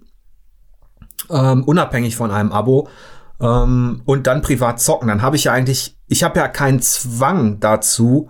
ähm, 1.29 1.63
unabhängig 1.63 2.15
von 2.15 2.31
einem 2.31 2.51
Abo, 2.51 2.87
ähm, 3.39 4.01
und 4.05 4.27
dann 4.27 4.41
privat 4.41 4.79
zocken. 4.79 5.07
Dann 5.07 5.21
habe 5.21 5.35
ich 5.35 5.45
ja 5.45 5.53
eigentlich, 5.53 5.97
ich 6.07 6.23
habe 6.23 6.39
ja 6.39 6.47
keinen 6.47 6.81
Zwang 6.81 7.59
dazu, 7.59 8.29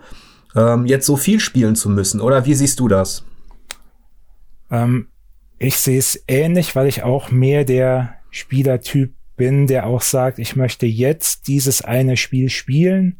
ähm, 0.54 0.86
jetzt 0.86 1.06
so 1.06 1.16
viel 1.16 1.40
spielen 1.40 1.76
zu 1.76 1.90
müssen. 1.90 2.20
Oder 2.20 2.44
wie 2.44 2.54
siehst 2.54 2.80
du 2.80 2.88
das? 2.88 3.24
Ähm, 4.70 5.08
ich 5.58 5.78
sehe 5.78 5.98
es 5.98 6.22
ähnlich, 6.26 6.74
weil 6.74 6.86
ich 6.86 7.02
auch 7.02 7.30
mehr 7.30 7.64
der 7.64 8.14
Spielertyp 8.30 9.14
bin, 9.36 9.66
der 9.66 9.86
auch 9.86 10.02
sagt, 10.02 10.38
ich 10.38 10.56
möchte 10.56 10.86
jetzt 10.86 11.48
dieses 11.48 11.82
eine 11.82 12.16
Spiel 12.16 12.48
spielen 12.48 13.18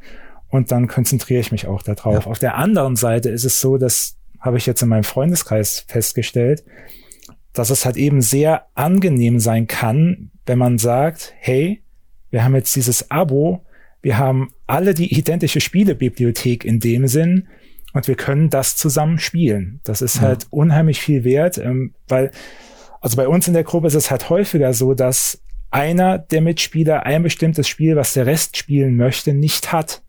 und 0.48 0.70
dann 0.70 0.86
konzentriere 0.86 1.40
ich 1.40 1.52
mich 1.52 1.66
auch 1.66 1.82
darauf. 1.82 2.24
Ja. 2.24 2.30
Auf 2.30 2.38
der 2.38 2.56
anderen 2.56 2.96
Seite 2.96 3.30
ist 3.30 3.44
es 3.44 3.60
so, 3.60 3.78
das 3.78 4.16
habe 4.38 4.58
ich 4.58 4.66
jetzt 4.66 4.82
in 4.82 4.88
meinem 4.88 5.04
Freundeskreis 5.04 5.84
festgestellt, 5.88 6.64
dass 7.52 7.70
es 7.70 7.84
halt 7.84 7.96
eben 7.96 8.20
sehr 8.20 8.66
angenehm 8.74 9.38
sein 9.38 9.66
kann, 9.66 10.30
wenn 10.46 10.58
man 10.58 10.78
sagt, 10.78 11.32
hey, 11.38 11.82
wir 12.30 12.44
haben 12.44 12.54
jetzt 12.54 12.74
dieses 12.74 13.10
Abo, 13.10 13.64
wir 14.00 14.18
haben 14.18 14.52
alle 14.66 14.94
die 14.94 15.16
identische 15.16 15.60
Spielebibliothek 15.60 16.64
in 16.64 16.80
dem 16.80 17.06
Sinn 17.06 17.48
und 17.92 18.08
wir 18.08 18.16
können 18.16 18.50
das 18.50 18.76
zusammen 18.76 19.18
spielen. 19.18 19.80
Das 19.84 20.02
ist 20.02 20.16
ja. 20.16 20.22
halt 20.22 20.46
unheimlich 20.50 21.00
viel 21.00 21.24
wert, 21.24 21.58
ähm, 21.58 21.94
weil 22.08 22.30
also 23.00 23.16
bei 23.16 23.28
uns 23.28 23.48
in 23.48 23.54
der 23.54 23.64
Gruppe 23.64 23.88
ist 23.88 23.94
es 23.94 24.10
halt 24.10 24.30
häufiger 24.30 24.72
so, 24.74 24.94
dass 24.94 25.42
einer 25.72 26.18
der 26.18 26.40
Mitspieler 26.40 27.04
ein 27.04 27.22
bestimmtes 27.22 27.66
Spiel, 27.66 27.96
was 27.96 28.12
der 28.12 28.26
Rest 28.26 28.56
spielen 28.56 28.96
möchte, 28.96 29.32
nicht 29.32 29.72
hat. 29.72 30.02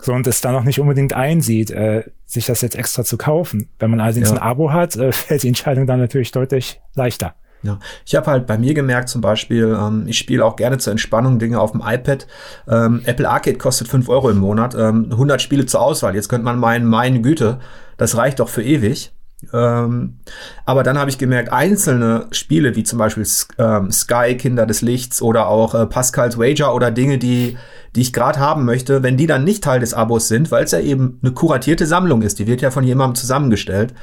So 0.00 0.12
und 0.12 0.26
es 0.26 0.40
da 0.40 0.50
noch 0.50 0.64
nicht 0.64 0.80
unbedingt 0.80 1.12
einsieht, 1.12 1.70
äh, 1.70 2.02
sich 2.26 2.46
das 2.46 2.60
jetzt 2.60 2.74
extra 2.74 3.04
zu 3.04 3.16
kaufen. 3.16 3.68
Wenn 3.78 3.90
man 3.90 4.00
allerdings 4.00 4.30
ja. 4.30 4.36
ein 4.36 4.42
Abo 4.42 4.72
hat, 4.72 4.96
äh, 4.96 5.12
fällt 5.12 5.44
die 5.44 5.48
Entscheidung 5.48 5.86
dann 5.86 6.00
natürlich 6.00 6.32
deutlich 6.32 6.80
leichter. 6.94 7.36
Ja, 7.62 7.78
ich 8.04 8.16
habe 8.16 8.26
halt 8.26 8.48
bei 8.48 8.58
mir 8.58 8.74
gemerkt 8.74 9.08
zum 9.08 9.20
Beispiel, 9.20 9.76
ähm, 9.80 10.08
ich 10.08 10.18
spiele 10.18 10.44
auch 10.44 10.56
gerne 10.56 10.78
zur 10.78 10.90
Entspannung 10.90 11.38
Dinge 11.38 11.60
auf 11.60 11.70
dem 11.70 11.80
iPad. 11.80 12.26
Ähm, 12.68 13.02
Apple 13.04 13.28
Arcade 13.28 13.58
kostet 13.58 13.86
fünf 13.86 14.08
Euro 14.08 14.30
im 14.30 14.38
Monat, 14.38 14.74
ähm, 14.74 15.06
100 15.12 15.40
Spiele 15.40 15.66
zur 15.66 15.80
Auswahl. 15.80 16.16
Jetzt 16.16 16.28
könnte 16.28 16.44
man 16.44 16.58
meinen, 16.58 16.86
meine 16.86 17.20
Güte, 17.20 17.60
das 17.96 18.16
reicht 18.16 18.40
doch 18.40 18.48
für 18.48 18.64
ewig. 18.64 19.12
Ähm, 19.52 20.18
aber 20.64 20.82
dann 20.82 20.98
habe 20.98 21.10
ich 21.10 21.18
gemerkt, 21.18 21.52
einzelne 21.52 22.26
Spiele 22.30 22.76
wie 22.76 22.84
zum 22.84 22.98
Beispiel 22.98 23.26
ähm, 23.58 23.90
Sky, 23.90 24.36
Kinder 24.36 24.66
des 24.66 24.82
Lichts 24.82 25.20
oder 25.20 25.48
auch 25.48 25.74
äh, 25.74 25.86
Pascals 25.86 26.38
Wager 26.38 26.74
oder 26.74 26.90
Dinge, 26.90 27.18
die, 27.18 27.56
die 27.94 28.00
ich 28.00 28.12
gerade 28.12 28.38
haben 28.38 28.64
möchte, 28.64 29.02
wenn 29.02 29.16
die 29.16 29.26
dann 29.26 29.44
nicht 29.44 29.64
Teil 29.64 29.80
des 29.80 29.94
Abos 29.94 30.28
sind, 30.28 30.50
weil 30.50 30.64
es 30.64 30.70
ja 30.70 30.80
eben 30.80 31.18
eine 31.22 31.32
kuratierte 31.32 31.86
Sammlung 31.86 32.22
ist, 32.22 32.38
die 32.38 32.46
wird 32.46 32.60
ja 32.60 32.70
von 32.70 32.84
jemandem 32.84 33.16
zusammengestellt, 33.16 33.94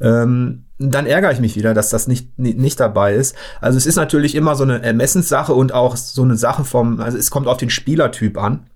ähm, 0.00 0.64
dann 0.78 1.06
ärgere 1.06 1.32
ich 1.32 1.40
mich 1.40 1.56
wieder, 1.56 1.74
dass 1.74 1.90
das 1.90 2.06
nicht, 2.06 2.38
nicht 2.38 2.78
dabei 2.78 3.14
ist. 3.14 3.34
Also 3.60 3.76
es 3.76 3.86
ist 3.86 3.96
natürlich 3.96 4.34
immer 4.34 4.54
so 4.54 4.62
eine 4.62 4.82
Ermessenssache 4.82 5.52
und 5.52 5.74
auch 5.74 5.96
so 5.96 6.22
eine 6.22 6.36
Sache 6.36 6.64
vom, 6.64 7.00
also 7.00 7.18
es 7.18 7.30
kommt 7.30 7.48
auf 7.48 7.56
den 7.56 7.70
Spielertyp 7.70 8.38
an. 8.38 8.66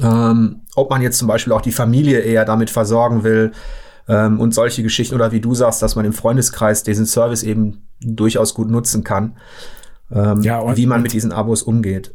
Ähm, 0.00 0.60
ob 0.76 0.90
man 0.90 1.02
jetzt 1.02 1.18
zum 1.18 1.26
Beispiel 1.26 1.52
auch 1.52 1.60
die 1.60 1.72
Familie 1.72 2.20
eher 2.20 2.44
damit 2.44 2.70
versorgen 2.70 3.24
will, 3.24 3.50
ähm, 4.08 4.40
und 4.40 4.54
solche 4.54 4.82
Geschichten 4.82 5.14
oder 5.14 5.32
wie 5.32 5.40
du 5.40 5.54
sagst, 5.54 5.82
dass 5.82 5.96
man 5.96 6.04
im 6.04 6.12
Freundeskreis 6.12 6.82
diesen 6.82 7.06
Service 7.06 7.42
eben 7.42 7.86
durchaus 8.00 8.54
gut 8.54 8.70
nutzen 8.70 9.04
kann, 9.04 9.36
ähm, 10.10 10.42
ja, 10.42 10.58
und, 10.58 10.76
wie 10.76 10.86
man 10.86 11.02
mit 11.02 11.12
diesen 11.12 11.32
Abos 11.32 11.62
umgeht. 11.62 12.14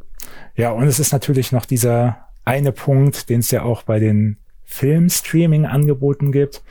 Ja, 0.55 0.71
und 0.71 0.87
es 0.87 0.99
ist 0.99 1.13
natürlich 1.13 1.51
noch 1.51 1.65
dieser 1.65 2.17
eine 2.45 2.71
Punkt, 2.71 3.29
den 3.29 3.39
es 3.39 3.51
ja 3.51 3.63
auch 3.63 3.83
bei 3.83 3.99
den 3.99 4.37
Filmstreaming-Angeboten 4.65 6.31
gibt, 6.31 6.63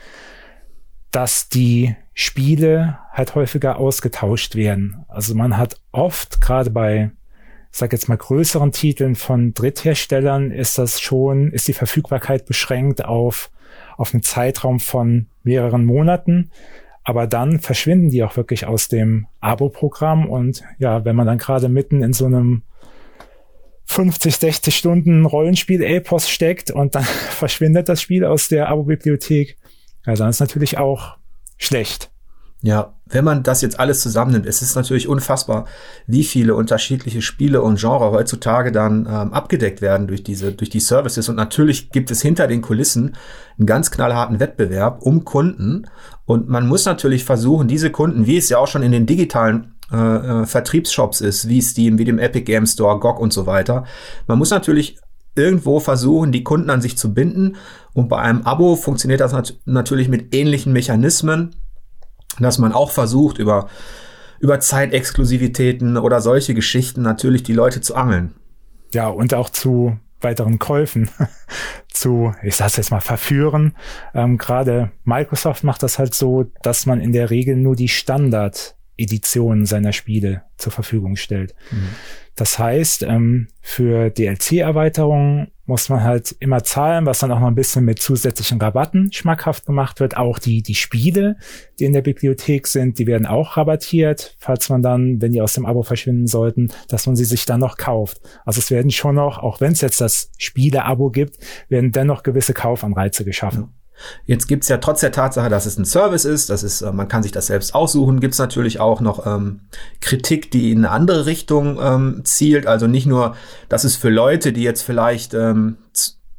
dass 1.11 1.47
die 1.47 1.95
Spiele 2.13 2.99
halt 3.11 3.35
häufiger 3.35 3.77
ausgetauscht 3.77 4.55
werden. 4.55 5.05
Also 5.07 5.35
man 5.35 5.57
hat 5.57 5.79
oft, 5.91 6.41
gerade 6.41 6.69
bei, 6.69 7.11
ich 7.71 7.77
sag 7.77 7.91
jetzt 7.93 8.09
mal, 8.09 8.17
größeren 8.17 8.71
Titeln 8.71 9.15
von 9.15 9.53
Drittherstellern, 9.53 10.51
ist 10.51 10.77
das 10.77 10.99
schon, 10.99 11.51
ist 11.51 11.67
die 11.67 11.73
Verfügbarkeit 11.73 12.45
beschränkt 12.45 13.05
auf 13.05 13.49
auf 13.97 14.13
einen 14.13 14.23
Zeitraum 14.23 14.79
von 14.79 15.27
mehreren 15.43 15.85
Monaten. 15.85 16.51
Aber 17.03 17.27
dann 17.27 17.59
verschwinden 17.59 18.09
die 18.09 18.23
auch 18.23 18.37
wirklich 18.37 18.65
aus 18.65 18.87
dem 18.87 19.27
Abo-Programm. 19.41 20.29
Und 20.29 20.63
ja, 20.79 21.03
wenn 21.03 21.15
man 21.15 21.27
dann 21.27 21.37
gerade 21.37 21.67
mitten 21.67 22.01
in 22.01 22.13
so 22.13 22.25
einem 22.25 22.63
50, 23.85 24.35
60 24.37 24.75
Stunden 24.75 25.25
Rollenspiel-Epos 25.25 26.29
steckt 26.29 26.71
und 26.71 26.95
dann 26.95 27.03
verschwindet 27.29 27.89
das 27.89 28.01
Spiel 28.01 28.25
aus 28.25 28.47
der 28.47 28.69
Abo-Bibliothek, 28.69 29.57
ja, 30.05 30.15
dann 30.15 30.29
ist 30.29 30.39
natürlich 30.39 30.77
auch 30.77 31.17
schlecht. 31.57 32.12
Ja, 32.65 32.93
wenn 33.05 33.25
man 33.25 33.43
das 33.43 33.61
jetzt 33.61 33.77
alles 33.77 33.99
zusammennimmt, 33.99 34.45
es 34.45 34.61
ist 34.61 34.77
natürlich 34.77 35.09
unfassbar, 35.09 35.65
wie 36.07 36.23
viele 36.23 36.55
unterschiedliche 36.55 37.21
Spiele 37.21 37.61
und 37.61 37.77
Genre 37.77 38.11
heutzutage 38.11 38.71
dann 38.71 39.05
ähm, 39.05 39.33
abgedeckt 39.33 39.81
werden 39.81 40.07
durch 40.07 40.23
diese, 40.23 40.53
durch 40.53 40.69
die 40.69 40.79
Services. 40.79 41.27
Und 41.27 41.35
natürlich 41.35 41.89
gibt 41.89 42.09
es 42.09 42.21
hinter 42.21 42.47
den 42.47 42.61
Kulissen 42.61 43.17
einen 43.59 43.67
ganz 43.67 43.91
knallharten 43.91 44.39
Wettbewerb 44.39 45.01
um 45.01 45.25
Kunden. 45.25 45.87
Und 46.23 46.47
man 46.47 46.65
muss 46.65 46.85
natürlich 46.85 47.25
versuchen, 47.25 47.67
diese 47.67 47.91
Kunden, 47.91 48.27
wie 48.27 48.37
es 48.37 48.47
ja 48.47 48.59
auch 48.59 48.67
schon 48.67 48.81
in 48.81 48.93
den 48.93 49.05
digitalen 49.05 49.75
äh, 49.91 49.97
äh, 49.97 50.45
Vertriebsshops 50.45 51.19
ist, 51.19 51.49
wie 51.49 51.61
Steam, 51.61 51.97
wie 51.97 52.05
dem 52.05 52.17
Epic 52.17 52.45
Game 52.45 52.65
Store, 52.65 52.97
GOG 52.97 53.19
und 53.19 53.33
so 53.33 53.45
weiter. 53.45 53.83
Man 54.25 54.37
muss 54.37 54.51
natürlich 54.51 54.97
irgendwo 55.35 55.81
versuchen, 55.81 56.31
die 56.31 56.43
Kunden 56.43 56.69
an 56.69 56.81
sich 56.81 56.97
zu 56.97 57.13
binden. 57.13 57.57
Und 57.93 58.07
bei 58.07 58.19
einem 58.19 58.43
Abo 58.43 58.77
funktioniert 58.77 59.19
das 59.19 59.33
nat 59.33 59.57
natürlich 59.65 60.07
mit 60.07 60.33
ähnlichen 60.33 60.71
Mechanismen, 60.71 61.55
dass 62.39 62.57
man 62.57 62.73
auch 62.73 62.91
versucht, 62.91 63.37
über, 63.37 63.67
über 64.39 64.59
Zeitexklusivitäten 64.59 65.97
oder 65.97 66.21
solche 66.21 66.53
Geschichten 66.53 67.01
natürlich 67.01 67.43
die 67.43 67.53
Leute 67.53 67.81
zu 67.81 67.95
angeln. 67.95 68.33
Ja, 68.93 69.07
und 69.07 69.33
auch 69.33 69.49
zu 69.49 69.97
weiteren 70.21 70.59
Käufen 70.59 71.09
zu, 71.91 72.33
ich 72.43 72.55
sag's 72.55 72.77
jetzt 72.77 72.91
mal, 72.91 73.01
verführen. 73.01 73.75
Ähm, 74.13 74.37
Gerade 74.37 74.91
Microsoft 75.03 75.63
macht 75.63 75.83
das 75.83 75.99
halt 75.99 76.15
so, 76.15 76.45
dass 76.61 76.85
man 76.85 77.01
in 77.01 77.11
der 77.11 77.29
Regel 77.29 77.55
nur 77.55 77.75
die 77.75 77.89
Standard-Editionen 78.93 79.65
seiner 79.65 79.91
Spiele 79.91 80.43
zur 80.57 80.71
Verfügung 80.71 81.15
stellt. 81.15 81.55
Mhm. 81.71 81.89
Das 82.35 82.57
heißt, 82.57 83.03
ähm, 83.03 83.47
für 83.61 84.09
DLC-Erweiterungen 84.09 85.51
muss 85.65 85.87
man 85.87 86.03
halt 86.03 86.35
immer 86.39 86.63
zahlen, 86.63 87.05
was 87.05 87.19
dann 87.19 87.31
auch 87.31 87.39
noch 87.39 87.47
ein 87.47 87.55
bisschen 87.55 87.85
mit 87.85 88.01
zusätzlichen 88.01 88.59
Rabatten 88.59 89.13
schmackhaft 89.13 89.65
gemacht 89.65 89.99
wird. 89.99 90.17
Auch 90.17 90.39
die, 90.39 90.63
die 90.63 90.75
Spiele, 90.75 91.37
die 91.79 91.85
in 91.85 91.93
der 91.93 92.01
Bibliothek 92.01 92.67
sind, 92.67 92.97
die 92.97 93.07
werden 93.07 93.27
auch 93.27 93.55
rabattiert, 93.55 94.35
falls 94.39 94.67
man 94.69 94.81
dann, 94.81 95.21
wenn 95.21 95.31
die 95.31 95.41
aus 95.41 95.53
dem 95.53 95.65
Abo 95.65 95.83
verschwinden 95.83 96.27
sollten, 96.27 96.69
dass 96.89 97.05
man 97.05 97.15
sie 97.15 97.25
sich 97.25 97.45
dann 97.45 97.59
noch 97.59 97.77
kauft. 97.77 98.19
Also 98.45 98.59
es 98.59 98.71
werden 98.71 98.91
schon 98.91 99.15
noch, 99.15 99.37
auch 99.37 99.61
wenn 99.61 99.73
es 99.73 99.81
jetzt 99.81 100.01
das 100.01 100.31
Spiele-Abo 100.37 101.11
gibt, 101.11 101.37
werden 101.69 101.91
dennoch 101.91 102.23
gewisse 102.23 102.53
Kaufanreize 102.53 103.23
geschaffen. 103.23 103.61
Ja. 103.61 103.82
Jetzt 104.25 104.47
gibt's 104.47 104.67
ja 104.67 104.77
trotz 104.77 105.01
der 105.01 105.11
Tatsache, 105.11 105.49
dass 105.49 105.65
es 105.65 105.77
ein 105.77 105.85
Service 105.85 106.25
ist, 106.25 106.49
das 106.49 106.63
ist, 106.63 106.81
äh, 106.81 106.91
man 106.91 107.07
kann 107.07 107.23
sich 107.23 107.31
das 107.31 107.47
selbst 107.47 107.75
aussuchen, 107.75 108.19
gibt's 108.19 108.39
natürlich 108.39 108.79
auch 108.79 109.01
noch 109.01 109.25
ähm, 109.25 109.61
Kritik, 110.01 110.51
die 110.51 110.71
in 110.71 110.79
eine 110.79 110.89
andere 110.89 111.25
Richtung 111.25 111.79
ähm, 111.81 112.21
zielt. 112.23 112.67
Also 112.67 112.87
nicht 112.87 113.05
nur, 113.05 113.35
dass 113.69 113.83
es 113.83 113.95
für 113.95 114.09
Leute, 114.09 114.53
die 114.53 114.63
jetzt 114.63 114.81
vielleicht 114.81 115.33
ähm, 115.33 115.77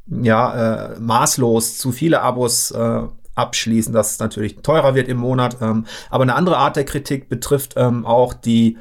ja 0.08 0.94
äh, 0.94 1.00
maßlos 1.00 1.78
zu 1.78 1.92
viele 1.92 2.20
Abos 2.20 2.70
äh, 2.70 3.02
abschließen, 3.34 3.92
dass 3.92 4.12
es 4.12 4.18
natürlich 4.18 4.56
teurer 4.56 4.94
wird 4.94 5.08
im 5.08 5.18
Monat. 5.18 5.58
Ähm, 5.60 5.86
aber 6.10 6.22
eine 6.22 6.34
andere 6.34 6.58
Art 6.58 6.76
der 6.76 6.84
Kritik 6.84 7.28
betrifft 7.28 7.74
ähm, 7.76 8.06
auch 8.06 8.34
die 8.34 8.78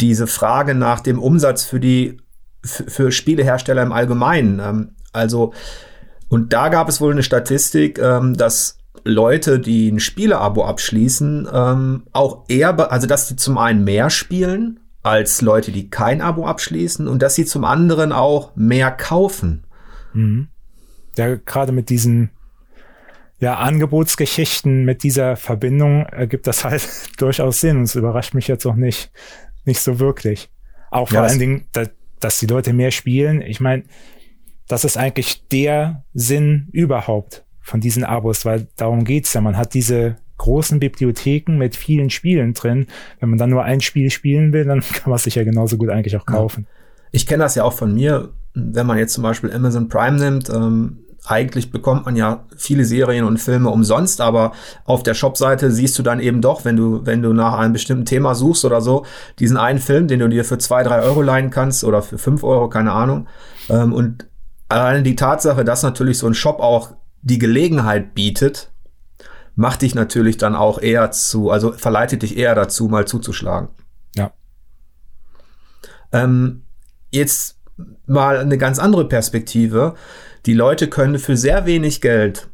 diese 0.00 0.26
Frage 0.26 0.74
nach 0.74 1.00
dem 1.00 1.18
Umsatz 1.18 1.64
für 1.64 1.80
die 1.80 2.18
für 2.62 3.12
Spielehersteller 3.12 3.82
im 3.82 3.92
Allgemeinen. 3.92 4.60
Ähm, 4.60 4.94
also 5.12 5.52
und 6.28 6.52
da 6.52 6.68
gab 6.68 6.88
es 6.88 7.00
wohl 7.00 7.12
eine 7.12 7.22
Statistik, 7.22 7.98
ähm, 7.98 8.36
dass 8.36 8.78
Leute, 9.04 9.60
die 9.60 9.88
ein 9.88 10.00
Spieleabo 10.00 10.64
abschließen, 10.64 11.48
ähm, 11.52 12.02
auch 12.12 12.44
eher, 12.48 12.90
also 12.90 13.06
dass 13.06 13.28
sie 13.28 13.36
zum 13.36 13.58
einen 13.58 13.84
mehr 13.84 14.10
spielen 14.10 14.80
als 15.02 15.40
Leute, 15.40 15.70
die 15.70 15.88
kein 15.88 16.20
Abo 16.20 16.46
abschließen 16.46 17.06
und 17.06 17.22
dass 17.22 17.36
sie 17.36 17.44
zum 17.44 17.64
anderen 17.64 18.10
auch 18.12 18.56
mehr 18.56 18.90
kaufen. 18.90 19.64
Mhm. 20.12 20.48
Ja, 21.16 21.36
gerade 21.36 21.70
mit 21.70 21.88
diesen 21.88 22.30
ja, 23.38 23.54
Angebotsgeschichten, 23.56 24.84
mit 24.84 25.02
dieser 25.02 25.36
Verbindung 25.36 26.06
ergibt 26.06 26.46
das 26.46 26.64
halt 26.64 26.88
durchaus 27.18 27.60
Sinn 27.60 27.76
und 27.76 27.84
es 27.84 27.94
überrascht 27.94 28.34
mich 28.34 28.48
jetzt 28.48 28.66
auch 28.66 28.74
nicht, 28.74 29.12
nicht 29.64 29.80
so 29.80 30.00
wirklich. 30.00 30.50
Auch 30.90 31.08
vor 31.08 31.18
ja, 31.18 31.24
allen 31.24 31.38
Dingen, 31.38 31.66
dass, 31.72 31.90
dass 32.18 32.40
die 32.40 32.46
Leute 32.46 32.72
mehr 32.72 32.90
spielen. 32.90 33.42
Ich 33.42 33.60
meine, 33.60 33.84
das 34.68 34.84
ist 34.84 34.96
eigentlich 34.96 35.46
der 35.48 36.04
Sinn 36.14 36.68
überhaupt 36.72 37.44
von 37.60 37.80
diesen 37.80 38.04
Abos, 38.04 38.44
weil 38.44 38.68
darum 38.76 39.04
geht's 39.04 39.32
ja. 39.34 39.40
Man 39.40 39.56
hat 39.56 39.74
diese 39.74 40.16
großen 40.38 40.78
Bibliotheken 40.78 41.56
mit 41.56 41.76
vielen 41.76 42.10
Spielen 42.10 42.54
drin. 42.54 42.86
Wenn 43.20 43.30
man 43.30 43.38
dann 43.38 43.50
nur 43.50 43.64
ein 43.64 43.80
Spiel 43.80 44.10
spielen 44.10 44.52
will, 44.52 44.64
dann 44.64 44.80
kann 44.92 45.10
man 45.10 45.16
es 45.16 45.24
sich 45.24 45.34
ja 45.34 45.44
genauso 45.44 45.76
gut 45.76 45.90
eigentlich 45.90 46.16
auch 46.16 46.26
kaufen. 46.26 46.66
Ich 47.12 47.26
kenne 47.26 47.44
das 47.44 47.54
ja 47.54 47.64
auch 47.64 47.72
von 47.72 47.94
mir, 47.94 48.30
wenn 48.54 48.86
man 48.86 48.98
jetzt 48.98 49.14
zum 49.14 49.22
Beispiel 49.22 49.52
Amazon 49.52 49.88
Prime 49.88 50.18
nimmt. 50.18 50.50
Ähm, 50.50 50.98
eigentlich 51.24 51.72
bekommt 51.72 52.06
man 52.06 52.14
ja 52.14 52.44
viele 52.56 52.84
Serien 52.84 53.24
und 53.24 53.38
Filme 53.38 53.70
umsonst, 53.70 54.20
aber 54.20 54.52
auf 54.84 55.02
der 55.02 55.14
Shopseite 55.14 55.72
siehst 55.72 55.98
du 55.98 56.02
dann 56.02 56.20
eben 56.20 56.40
doch, 56.40 56.64
wenn 56.64 56.76
du, 56.76 57.04
wenn 57.04 57.22
du 57.22 57.32
nach 57.32 57.54
einem 57.54 57.72
bestimmten 57.72 58.04
Thema 58.04 58.34
suchst 58.34 58.64
oder 58.64 58.80
so, 58.80 59.04
diesen 59.38 59.56
einen 59.56 59.80
Film, 59.80 60.06
den 60.06 60.20
du 60.20 60.28
dir 60.28 60.44
für 60.44 60.58
zwei, 60.58 60.84
drei 60.84 61.00
Euro 61.00 61.22
leihen 61.22 61.50
kannst 61.50 61.82
oder 61.82 62.02
für 62.02 62.18
fünf 62.18 62.44
Euro, 62.44 62.68
keine 62.68 62.92
Ahnung. 62.92 63.26
Ähm, 63.68 63.92
und 63.92 64.26
Allein 64.68 65.04
die 65.04 65.16
Tatsache, 65.16 65.64
dass 65.64 65.82
natürlich 65.82 66.18
so 66.18 66.26
ein 66.26 66.34
Shop 66.34 66.60
auch 66.60 66.96
die 67.22 67.38
Gelegenheit 67.38 68.14
bietet, 68.14 68.72
macht 69.54 69.82
dich 69.82 69.94
natürlich 69.94 70.36
dann 70.36 70.54
auch 70.54 70.80
eher 70.80 71.10
zu, 71.10 71.50
also 71.50 71.72
verleitet 71.72 72.22
dich 72.22 72.36
eher 72.36 72.54
dazu, 72.54 72.88
mal 72.88 73.06
zuzuschlagen. 73.06 73.68
Ja. 74.14 74.32
Ähm, 76.12 76.64
jetzt 77.10 77.58
mal 78.06 78.38
eine 78.38 78.58
ganz 78.58 78.78
andere 78.78 79.08
Perspektive. 79.08 79.94
Die 80.44 80.54
Leute 80.54 80.88
können 80.88 81.18
für 81.18 81.36
sehr 81.36 81.66
wenig 81.66 82.00
Geld 82.00 82.48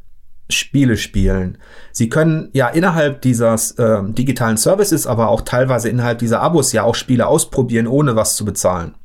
Spiele 0.49 0.97
spielen. 0.97 1.57
Sie 1.91 2.09
können 2.09 2.49
ja 2.53 2.67
innerhalb 2.67 3.21
dieses 3.21 3.71
äh, 3.71 4.01
digitalen 4.03 4.57
Services, 4.57 5.07
aber 5.07 5.29
auch 5.29 5.41
teilweise 5.41 5.89
innerhalb 5.89 6.19
dieser 6.19 6.41
Abos 6.41 6.73
ja 6.73 6.83
auch 6.83 6.95
Spiele 6.95 7.27
ausprobieren, 7.27 7.87
ohne 7.87 8.15
was 8.15 8.35
zu 8.35 8.45
bezahlen. 8.45 8.95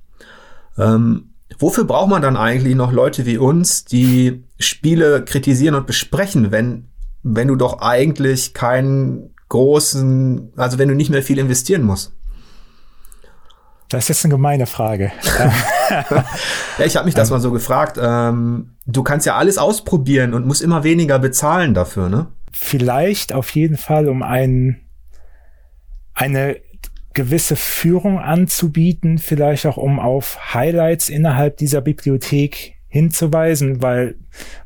Ähm, 0.77 1.35
wofür 1.59 1.85
braucht 1.85 2.11
man 2.11 2.23
dann 2.23 2.37
eigentlich 2.37 2.75
noch 2.75 2.93
Leute 2.93 3.27
wie 3.27 3.39
uns, 3.39 3.85
die 3.85 4.45
Spiele 4.59 5.25
kritisieren 5.25 5.75
und 5.75 5.87
besprechen, 5.87 6.51
wenn, 6.51 6.89
wenn 7.23 7.49
du 7.49 7.57
doch 7.57 7.81
eigentlich 7.81 8.55
keinen 8.55 9.35
großen, 9.49 10.53
also 10.57 10.79
wenn 10.79 10.89
du 10.89 10.95
nicht 10.95 11.11
mehr 11.11 11.23
viel 11.23 11.39
investieren 11.39 11.83
musst? 11.83 12.13
Das 13.89 14.05
ist 14.05 14.09
jetzt 14.09 14.25
eine 14.25 14.35
gemeine 14.35 14.67
Frage. 14.67 15.13
ja, 16.79 16.85
ich 16.85 16.97
habe 16.97 17.07
mich 17.07 17.15
das 17.15 17.31
mal 17.31 17.41
so 17.41 17.51
gefragt. 17.51 17.99
Ähm, 18.01 18.77
du 18.85 19.03
kannst 19.03 19.25
ja 19.25 19.37
alles 19.37 19.57
ausprobieren 19.57 20.35
und 20.35 20.47
musst 20.47 20.61
immer 20.61 20.85
weniger 20.85 21.19
bezahlen 21.19 21.73
dafür, 21.73 22.11
ne? 22.11 22.27
Vielleicht 22.53 23.33
auf 23.33 23.49
jeden 23.51 23.79
Fall, 23.79 24.09
um 24.09 24.23
ein, 24.23 24.81
eine 26.13 26.57
gewisse 27.19 27.57
Führung 27.57 28.21
anzubieten, 28.21 29.19
vielleicht 29.19 29.67
auch 29.67 29.77
um 29.77 29.99
auf 29.99 30.55
Highlights 30.55 31.09
innerhalb 31.09 31.57
dieser 31.57 31.81
Bibliothek 31.81 32.77
hinzuweisen, 32.87 33.83
weil 33.83 34.15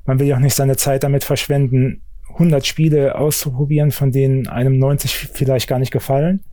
man 0.04 0.18
will 0.18 0.26
ja 0.26 0.36
auch 0.36 0.40
nicht 0.40 0.54
seine 0.54 0.76
Zeit 0.76 1.02
damit 1.02 1.24
verschwenden, 1.24 2.02
100 2.34 2.66
Spiele 2.66 3.14
auszuprobieren, 3.14 3.90
von 3.90 4.12
denen 4.12 4.48
einem 4.48 4.78
90 4.78 5.30
vielleicht 5.32 5.66
gar 5.66 5.78
nicht 5.78 5.92
gefallen. 5.92 6.44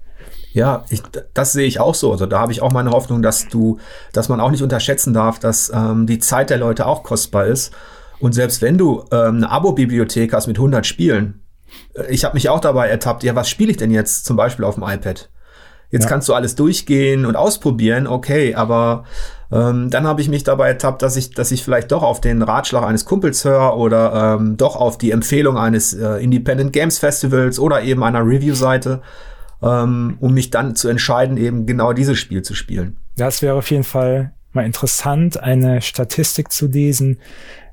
Ja, 0.54 0.86
ich, 0.90 1.04
das 1.34 1.52
sehe 1.52 1.68
ich 1.68 1.82
auch 1.82 1.96
so. 1.96 2.14
Also 2.14 2.28
da 2.28 2.40
habe 2.40 2.54
ich 2.54 2.62
auch 2.62 2.72
meine 2.72 2.92
Hoffnung, 2.92 3.22
dass 3.22 3.50
du, 3.50 3.78
dass 4.14 4.30
man 4.30 4.40
auch 4.40 4.52
nicht 4.52 4.64
unterschätzen 4.64 5.14
darf, 5.14 5.38
dass 5.38 5.70
ähm, 5.76 6.08
die 6.08 6.20
Zeit 6.20 6.50
der 6.50 6.60
Leute 6.60 6.86
auch 6.86 7.04
kostbar 7.04 7.46
ist. 7.46 7.74
Und 8.22 8.32
selbst 8.32 8.62
wenn 8.62 8.78
du 8.78 9.04
ähm, 9.12 9.36
eine 9.36 9.52
Abo-Bibliothek 9.52 10.32
hast 10.32 10.48
mit 10.48 10.56
100 10.58 10.86
Spielen, 10.86 11.44
äh, 11.94 12.10
ich 12.10 12.24
habe 12.24 12.36
mich 12.36 12.48
auch 12.48 12.62
dabei 12.62 12.88
ertappt, 12.88 13.24
ja, 13.24 13.36
was 13.36 13.50
spiele 13.50 13.72
ich 13.72 13.78
denn 13.78 13.92
jetzt 13.92 14.24
zum 14.24 14.38
Beispiel 14.38 14.64
auf 14.64 14.76
dem 14.76 14.84
iPad? 14.84 15.30
Jetzt 15.92 16.04
ja. 16.04 16.10
kannst 16.10 16.30
du 16.30 16.34
alles 16.34 16.56
durchgehen 16.56 17.26
und 17.26 17.36
ausprobieren, 17.36 18.06
okay, 18.08 18.54
aber 18.54 19.06
ähm, 19.52 19.90
dann 19.90 20.06
habe 20.06 20.22
ich 20.22 20.30
mich 20.30 20.44
dabei 20.44 20.68
ertappt, 20.68 21.02
dass 21.02 21.16
ich, 21.16 21.32
dass 21.32 21.52
ich 21.52 21.64
vielleicht 21.64 21.92
doch 21.92 22.04
auf 22.04 22.22
den 22.22 22.42
Ratschlag 22.42 22.84
eines 22.84 23.06
Kumpels 23.06 23.44
höre 23.44 23.76
oder 23.76 24.38
ähm, 24.40 24.58
doch 24.58 24.76
auf 24.76 24.98
die 24.98 25.12
Empfehlung 25.12 25.58
eines 25.58 25.94
äh, 25.94 26.24
Independent 26.24 26.74
Games 26.74 27.00
Festivals 27.00 27.60
oder 27.60 27.82
eben 27.82 28.04
einer 28.04 28.24
Review-Seite, 28.24 29.02
ähm, 29.64 30.18
um 30.20 30.34
mich 30.34 30.52
dann 30.52 30.76
zu 30.76 30.88
entscheiden, 30.88 31.38
eben 31.38 31.66
genau 31.66 31.94
dieses 31.94 32.20
Spiel 32.20 32.44
zu 32.44 32.54
spielen. 32.54 32.98
Ja, 33.18 33.28
es 33.28 33.42
wäre 33.42 33.56
auf 33.56 33.72
jeden 33.72 33.84
Fall 33.84 34.34
mal 34.54 34.66
interessant, 34.66 35.42
eine 35.42 35.82
Statistik 35.82 36.52
zu 36.52 36.68
lesen, 36.68 37.20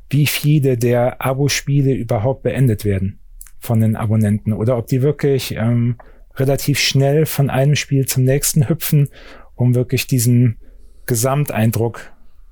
wie 0.08 0.26
viele 0.26 0.78
der 0.78 1.24
Abo-Spiele 1.24 1.92
überhaupt 1.92 2.42
beendet 2.42 2.84
werden 2.84 3.18
von 3.58 3.80
den 3.80 3.96
Abonnenten 3.96 4.52
oder 4.52 4.78
ob 4.78 4.86
die 4.86 5.02
wirklich 5.02 5.56
ähm, 5.56 5.96
relativ 6.36 6.78
schnell 6.78 7.26
von 7.26 7.50
einem 7.50 7.76
Spiel 7.76 8.06
zum 8.06 8.24
nächsten 8.24 8.68
hüpfen, 8.68 9.08
um 9.54 9.74
wirklich 9.74 10.06
diesen 10.06 10.58
Gesamteindruck 11.06 12.00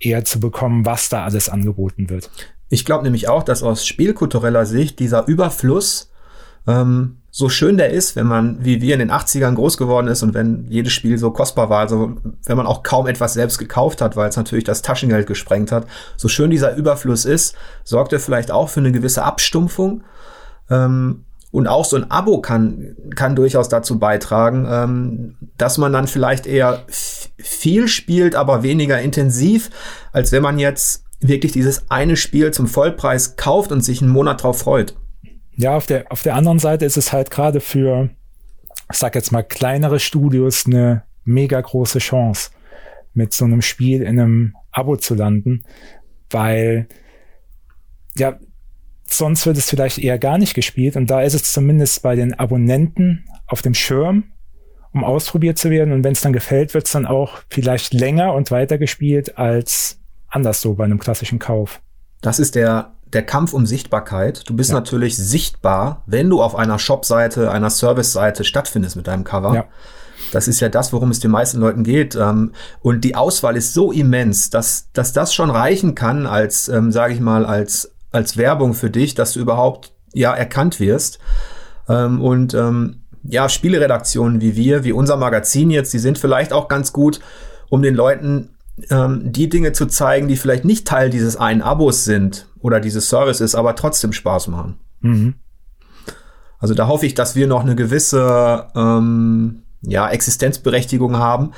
eher 0.00 0.24
zu 0.24 0.40
bekommen, 0.40 0.86
was 0.86 1.08
da 1.08 1.24
alles 1.24 1.48
angeboten 1.48 2.10
wird. 2.10 2.30
Ich 2.68 2.84
glaube 2.84 3.04
nämlich 3.04 3.28
auch, 3.28 3.42
dass 3.42 3.62
aus 3.62 3.86
spielkultureller 3.86 4.66
Sicht 4.66 4.98
dieser 4.98 5.26
Überfluss, 5.26 6.10
ähm, 6.66 7.18
so 7.30 7.48
schön 7.48 7.76
der 7.76 7.90
ist, 7.90 8.14
wenn 8.14 8.26
man 8.26 8.64
wie 8.64 8.80
wir 8.80 8.94
in 8.94 9.00
den 9.00 9.10
80ern 9.10 9.54
groß 9.54 9.76
geworden 9.76 10.06
ist 10.06 10.22
und 10.22 10.34
wenn 10.34 10.66
jedes 10.68 10.92
Spiel 10.92 11.18
so 11.18 11.32
kostbar 11.32 11.68
war, 11.68 11.80
also 11.80 12.14
wenn 12.44 12.56
man 12.56 12.66
auch 12.66 12.84
kaum 12.84 13.08
etwas 13.08 13.34
selbst 13.34 13.58
gekauft 13.58 14.00
hat, 14.00 14.14
weil 14.14 14.28
es 14.28 14.36
natürlich 14.36 14.62
das 14.62 14.82
Taschengeld 14.82 15.26
gesprengt 15.26 15.72
hat, 15.72 15.86
so 16.16 16.28
schön 16.28 16.50
dieser 16.50 16.76
Überfluss 16.76 17.24
ist, 17.24 17.56
sorgt 17.82 18.12
er 18.12 18.20
vielleicht 18.20 18.52
auch 18.52 18.68
für 18.68 18.78
eine 18.78 18.92
gewisse 18.92 19.24
Abstumpfung. 19.24 20.04
Ähm, 20.70 21.24
und 21.54 21.68
auch 21.68 21.84
so 21.84 21.94
ein 21.94 22.10
Abo 22.10 22.40
kann, 22.40 22.96
kann 23.14 23.36
durchaus 23.36 23.68
dazu 23.68 24.00
beitragen, 24.00 24.66
ähm, 24.68 25.36
dass 25.56 25.78
man 25.78 25.92
dann 25.92 26.08
vielleicht 26.08 26.48
eher 26.48 26.82
viel 26.88 27.86
spielt, 27.86 28.34
aber 28.34 28.64
weniger 28.64 29.00
intensiv, 29.00 29.70
als 30.10 30.32
wenn 30.32 30.42
man 30.42 30.58
jetzt 30.58 31.04
wirklich 31.20 31.52
dieses 31.52 31.88
eine 31.92 32.16
Spiel 32.16 32.50
zum 32.50 32.66
Vollpreis 32.66 33.36
kauft 33.36 33.70
und 33.70 33.82
sich 33.82 34.02
einen 34.02 34.10
Monat 34.10 34.42
drauf 34.42 34.58
freut. 34.58 34.96
Ja, 35.54 35.76
auf 35.76 35.86
der, 35.86 36.10
auf 36.10 36.24
der 36.24 36.34
anderen 36.34 36.58
Seite 36.58 36.86
ist 36.86 36.96
es 36.96 37.12
halt 37.12 37.30
gerade 37.30 37.60
für, 37.60 38.10
ich 38.90 38.98
sag 38.98 39.14
jetzt 39.14 39.30
mal, 39.30 39.44
kleinere 39.44 40.00
Studios 40.00 40.66
eine 40.66 41.04
mega 41.22 41.60
große 41.60 42.00
Chance, 42.00 42.50
mit 43.12 43.32
so 43.32 43.44
einem 43.44 43.62
Spiel 43.62 44.02
in 44.02 44.18
einem 44.18 44.56
Abo 44.72 44.96
zu 44.96 45.14
landen, 45.14 45.64
weil 46.30 46.88
ja, 48.16 48.40
sonst 49.06 49.46
wird 49.46 49.56
es 49.56 49.68
vielleicht 49.68 49.98
eher 49.98 50.18
gar 50.18 50.38
nicht 50.38 50.54
gespielt 50.54 50.96
und 50.96 51.08
da 51.08 51.22
ist 51.22 51.34
es 51.34 51.52
zumindest 51.52 52.02
bei 52.02 52.16
den 52.16 52.34
Abonnenten 52.34 53.24
auf 53.46 53.62
dem 53.62 53.74
Schirm, 53.74 54.24
um 54.92 55.04
ausprobiert 55.04 55.58
zu 55.58 55.70
werden 55.70 55.92
und 55.92 56.04
wenn 56.04 56.12
es 56.12 56.20
dann 56.20 56.32
gefällt, 56.32 56.74
wird 56.74 56.86
es 56.86 56.92
dann 56.92 57.06
auch 57.06 57.40
vielleicht 57.50 57.92
länger 57.92 58.34
und 58.34 58.50
weiter 58.50 58.78
gespielt 58.78 59.38
als 59.38 59.98
anders 60.28 60.60
so 60.60 60.74
bei 60.74 60.84
einem 60.84 60.98
klassischen 60.98 61.38
Kauf. 61.38 61.80
Das 62.20 62.38
ist 62.38 62.54
der 62.54 62.94
der 63.14 63.24
Kampf 63.24 63.52
um 63.52 63.64
Sichtbarkeit. 63.64 64.48
Du 64.48 64.54
bist 64.54 64.70
ja. 64.70 64.76
natürlich 64.76 65.16
sichtbar, 65.16 66.02
wenn 66.06 66.28
du 66.28 66.42
auf 66.42 66.56
einer 66.56 66.78
Shop-Seite, 66.78 67.50
einer 67.50 67.70
Service-Seite 67.70 68.44
stattfindest 68.44 68.96
mit 68.96 69.06
deinem 69.06 69.24
Cover. 69.24 69.54
Ja. 69.54 69.64
Das 70.32 70.48
ist 70.48 70.60
ja 70.60 70.68
das, 70.68 70.92
worum 70.92 71.10
es 71.10 71.20
den 71.20 71.30
meisten 71.30 71.60
Leuten 71.60 71.84
geht. 71.84 72.16
Ähm, 72.16 72.52
und 72.80 73.04
die 73.04 73.14
Auswahl 73.14 73.56
ist 73.56 73.72
so 73.72 73.92
immens, 73.92 74.50
dass, 74.50 74.88
dass 74.92 75.12
das 75.12 75.32
schon 75.32 75.50
reichen 75.50 75.94
kann 75.94 76.26
als, 76.26 76.68
ähm, 76.68 76.90
sage 76.90 77.14
ich 77.14 77.20
mal, 77.20 77.46
als, 77.46 77.93
als 78.14 78.36
Werbung 78.36 78.74
für 78.74 78.90
dich, 78.90 79.14
dass 79.14 79.32
du 79.32 79.40
überhaupt 79.40 79.92
ja 80.12 80.32
erkannt 80.32 80.80
wirst. 80.80 81.18
Ähm, 81.88 82.20
und 82.22 82.54
ähm, 82.54 83.02
ja, 83.22 83.48
Spieleredaktionen 83.48 84.40
wie 84.40 84.56
wir, 84.56 84.84
wie 84.84 84.92
unser 84.92 85.16
Magazin 85.16 85.70
jetzt, 85.70 85.92
die 85.92 85.98
sind 85.98 86.18
vielleicht 86.18 86.52
auch 86.52 86.68
ganz 86.68 86.92
gut, 86.92 87.20
um 87.70 87.82
den 87.82 87.94
Leuten 87.94 88.50
ähm, 88.90 89.32
die 89.32 89.48
Dinge 89.48 89.72
zu 89.72 89.86
zeigen, 89.86 90.28
die 90.28 90.36
vielleicht 90.36 90.64
nicht 90.64 90.86
Teil 90.86 91.10
dieses 91.10 91.36
einen 91.36 91.62
Abos 91.62 92.04
sind 92.04 92.48
oder 92.60 92.80
dieses 92.80 93.08
Services, 93.08 93.54
aber 93.54 93.76
trotzdem 93.76 94.12
Spaß 94.12 94.48
machen. 94.48 94.78
Mhm. 95.00 95.34
Also 96.58 96.74
da 96.74 96.86
hoffe 96.86 97.06
ich, 97.06 97.14
dass 97.14 97.36
wir 97.36 97.46
noch 97.46 97.62
eine 97.62 97.76
gewisse 97.76 98.68
ähm, 98.74 99.62
ja, 99.82 100.08
Existenzberechtigung 100.08 101.18
haben, 101.18 101.52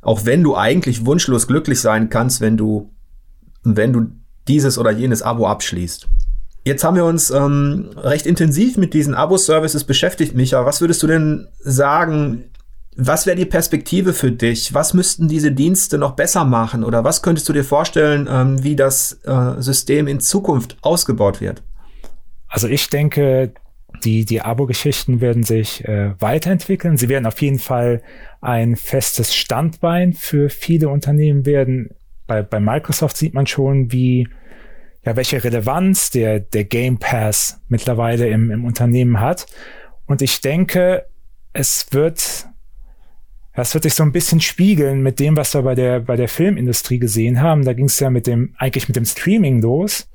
auch 0.00 0.26
wenn 0.26 0.42
du 0.42 0.56
eigentlich 0.56 1.06
wunschlos 1.06 1.46
glücklich 1.46 1.80
sein 1.80 2.08
kannst, 2.08 2.40
wenn 2.40 2.56
du, 2.56 2.92
wenn 3.62 3.92
du 3.92 4.06
dieses 4.48 4.78
oder 4.78 4.90
jenes 4.90 5.22
Abo 5.22 5.46
abschließt. 5.46 6.08
Jetzt 6.66 6.82
haben 6.82 6.96
wir 6.96 7.04
uns 7.04 7.30
ähm, 7.30 7.90
recht 7.96 8.26
intensiv 8.26 8.78
mit 8.78 8.94
diesen 8.94 9.14
Abo-Services 9.14 9.84
beschäftigt, 9.84 10.34
Micha. 10.34 10.64
Was 10.64 10.80
würdest 10.80 11.02
du 11.02 11.06
denn 11.06 11.46
sagen? 11.60 12.44
Was 12.96 13.26
wäre 13.26 13.36
die 13.36 13.44
Perspektive 13.44 14.14
für 14.14 14.30
dich? 14.30 14.72
Was 14.72 14.94
müssten 14.94 15.28
diese 15.28 15.52
Dienste 15.52 15.98
noch 15.98 16.12
besser 16.12 16.44
machen? 16.44 16.84
Oder 16.84 17.04
was 17.04 17.20
könntest 17.20 17.48
du 17.48 17.52
dir 17.52 17.64
vorstellen, 17.64 18.28
ähm, 18.30 18.62
wie 18.62 18.76
das 18.76 19.20
äh, 19.24 19.60
System 19.60 20.06
in 20.06 20.20
Zukunft 20.20 20.78
ausgebaut 20.80 21.40
wird? 21.42 21.62
Also 22.48 22.68
ich 22.68 22.88
denke, 22.88 23.52
die, 24.04 24.24
die 24.24 24.40
Abo-Geschichten 24.40 25.20
werden 25.20 25.42
sich 25.42 25.84
äh, 25.84 26.14
weiterentwickeln. 26.18 26.96
Sie 26.96 27.08
werden 27.08 27.26
auf 27.26 27.40
jeden 27.42 27.58
Fall 27.58 28.02
ein 28.40 28.76
festes 28.76 29.34
Standbein 29.34 30.12
für 30.12 30.48
viele 30.48 30.88
Unternehmen 30.88 31.46
werden. 31.46 31.90
Bei, 32.26 32.42
bei 32.42 32.60
Microsoft 32.60 33.16
sieht 33.16 33.34
man 33.34 33.46
schon, 33.46 33.92
wie, 33.92 34.28
ja, 35.04 35.16
welche 35.16 35.42
Relevanz 35.42 36.10
der, 36.10 36.40
der 36.40 36.64
Game 36.64 36.98
Pass 36.98 37.60
mittlerweile 37.68 38.28
im, 38.28 38.50
im 38.50 38.64
Unternehmen 38.64 39.20
hat. 39.20 39.46
Und 40.06 40.22
ich 40.22 40.40
denke, 40.40 41.06
es 41.52 41.88
wird, 41.90 42.46
das 43.54 43.74
wird 43.74 43.84
sich 43.84 43.94
so 43.94 44.02
ein 44.02 44.12
bisschen 44.12 44.40
spiegeln 44.40 45.02
mit 45.02 45.20
dem, 45.20 45.36
was 45.36 45.54
wir 45.54 45.62
bei 45.62 45.74
der, 45.74 46.00
bei 46.00 46.16
der 46.16 46.28
Filmindustrie 46.28 46.98
gesehen 46.98 47.40
haben. 47.40 47.64
Da 47.64 47.72
ging 47.72 47.86
es 47.86 48.00
ja 48.00 48.10
mit 48.10 48.26
dem, 48.26 48.54
eigentlich 48.58 48.88
mit 48.88 48.96
dem 48.96 49.04
Streaming 49.04 49.60
los 49.60 50.08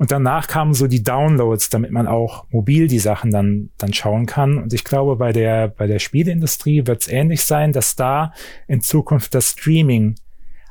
und 0.00 0.10
danach 0.10 0.48
kamen 0.48 0.72
so 0.72 0.86
die 0.86 1.02
Downloads, 1.02 1.68
damit 1.68 1.90
man 1.90 2.06
auch 2.06 2.46
mobil 2.48 2.88
die 2.88 2.98
Sachen 2.98 3.30
dann, 3.30 3.68
dann 3.76 3.92
schauen 3.92 4.24
kann. 4.24 4.56
Und 4.56 4.72
ich 4.72 4.82
glaube, 4.82 5.16
bei 5.16 5.30
der, 5.30 5.68
bei 5.68 5.86
der 5.86 5.98
Spieleindustrie 5.98 6.86
wird 6.86 7.02
es 7.02 7.08
ähnlich 7.08 7.44
sein, 7.44 7.74
dass 7.74 7.96
da 7.96 8.32
in 8.66 8.80
Zukunft 8.80 9.34
das 9.34 9.50
Streaming 9.50 10.14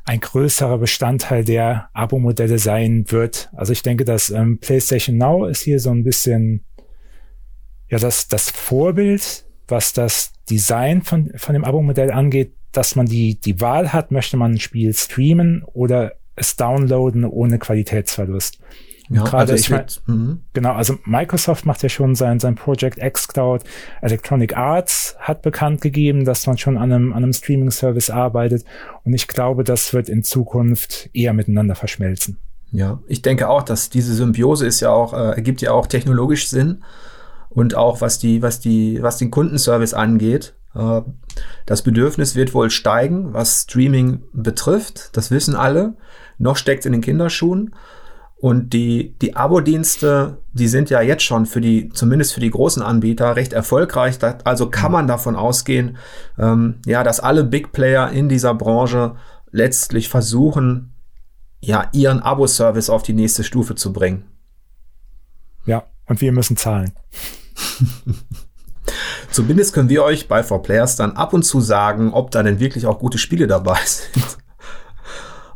ein 0.10 0.22
größerer 0.22 0.80
Bestandteil 0.80 1.46
der 1.46 1.92
Abo-Modelle 1.94 2.58
sein 2.58 3.06
wird. 3.10 3.52
Also 3.54 3.74
ich 3.74 3.84
denke, 3.84 4.06
dass 4.06 4.32
ähm, 4.32 4.58
PlayStation 4.58 5.18
Now 5.18 5.46
ist 5.46 5.62
hier 5.62 5.80
so 5.80 5.92
ein 5.92 6.04
bisschen 6.04 6.66
ja 7.90 8.00
das, 8.00 8.28
das 8.28 8.50
Vorbild, 8.50 9.46
was 9.68 9.94
das 9.94 10.34
Design 10.50 11.04
von, 11.04 11.32
von 11.36 11.54
dem 11.54 11.64
Abo-Modell 11.64 12.10
angeht, 12.10 12.54
dass 12.72 12.96
man 12.96 13.06
die, 13.06 13.40
die 13.40 13.62
Wahl 13.62 13.94
hat, 13.94 14.10
möchte 14.10 14.36
man 14.36 14.54
ein 14.54 14.60
Spiel 14.60 14.96
streamen 14.96 15.64
oder 15.64 16.14
es 16.36 16.56
downloaden 16.56 17.24
ohne 17.24 17.60
Qualitätsverlust. 17.60 18.58
Ja, 19.10 19.24
gerade, 19.24 19.54
also 19.54 19.56
ich 19.56 19.70
meine, 19.72 19.86
mhm. 20.06 20.42
genau, 20.54 20.74
also 20.74 20.98
Microsoft 21.04 21.66
macht 21.66 21.82
ja 21.82 21.90
schon 21.90 22.14
sein, 22.14 22.40
sein 22.40 22.54
Project 22.56 23.00
X 23.02 23.28
Cloud. 23.28 23.64
Electronic 24.02 24.56
Arts 24.56 25.16
hat 25.20 25.42
bekannt 25.42 25.82
gegeben, 25.82 26.26
dass 26.26 26.46
man 26.46 26.60
schon 26.60 26.78
an 26.78 26.92
einem, 26.92 27.14
an 27.14 27.24
einem 27.24 27.34
Streaming-Service 27.34 28.12
arbeitet. 28.12 28.66
Und 29.04 29.14
ich 29.14 29.28
glaube, 29.28 29.64
das 29.64 29.94
wird 29.94 30.10
in 30.10 30.24
Zukunft 30.24 31.10
eher 31.14 31.34
miteinander 31.34 31.74
verschmelzen. 31.74 32.38
Ja, 32.72 33.00
ich 33.08 33.24
denke 33.24 33.50
auch, 33.50 33.64
dass 33.64 33.90
diese 33.90 34.14
Symbiose 34.14 34.68
ist 34.68 34.80
ja 34.80 34.92
auch, 34.92 35.14
äh, 35.14 35.36
ergibt 35.36 35.62
ja 35.62 35.72
auch 35.72 35.88
technologisch 35.88 36.48
Sinn. 36.48 36.84
Und 37.50 37.74
auch 37.74 38.02
was 38.02 38.20
die, 38.20 38.44
was 38.44 38.60
die, 38.60 39.02
was 39.02 39.18
den 39.18 39.32
Kundenservice 39.32 39.96
angeht. 39.96 40.54
Äh, 40.76 41.02
das 41.66 41.82
Bedürfnis 41.82 42.36
wird 42.36 42.54
wohl 42.54 42.70
steigen, 42.70 43.34
was 43.34 43.64
Streaming 43.64 44.22
betrifft. 44.34 45.18
Das 45.18 45.32
wissen 45.32 45.56
alle. 45.56 45.96
Noch 46.38 46.58
steckt 46.58 46.82
es 46.82 46.86
in 46.86 46.92
den 46.92 47.02
Kinderschuhen. 47.02 47.74
Und 48.42 48.72
die, 48.72 49.18
die 49.20 49.36
Abo-Dienste, 49.36 50.38
die 50.54 50.70
sind 50.70 50.90
ja 50.90 51.02
jetzt 51.02 51.24
schon 51.24 51.46
für 51.46 51.60
die, 51.60 51.90
zumindest 51.90 52.34
für 52.34 52.40
die 52.40 52.50
großen 52.50 52.82
Anbieter, 52.82 53.36
recht 53.36 53.52
erfolgreich. 53.52 54.18
Also 54.46 54.70
kann 54.70 54.94
man 54.94 55.08
davon 55.08 55.36
ausgehen, 55.36 55.98
ähm, 56.38 56.76
ja, 56.86 57.04
dass 57.04 57.20
alle 57.20 57.44
Big 57.44 57.74
Player 57.74 58.10
in 58.12 58.30
dieser 58.30 58.54
Branche 58.54 59.16
letztlich 59.52 60.08
versuchen, 60.08 60.94
ja, 61.60 61.90
ihren 61.92 62.22
Abo-Service 62.22 62.90
auf 62.90 63.04
die 63.04 63.14
nächste 63.14 63.44
Stufe 63.44 63.76
zu 63.76 63.92
bringen. 63.92 64.24
Ja, 65.66 65.84
und 66.06 66.22
wir 66.22 66.32
müssen 66.32 66.56
zahlen. 66.56 66.94
Zumindest 69.32 69.74
können 69.74 69.90
wir 69.90 70.04
euch 70.04 70.30
bei 70.30 70.42
4Players 70.42 70.98
dann 70.98 71.12
ab 71.12 71.34
und 71.34 71.44
zu 71.44 71.60
sagen, 71.60 72.14
ob 72.14 72.32
da 72.32 72.42
denn 72.42 72.60
wirklich 72.62 72.86
auch 72.86 73.00
gute 73.00 73.18
Spiele 73.18 73.48
dabei 73.48 73.80
sind. 73.86 74.38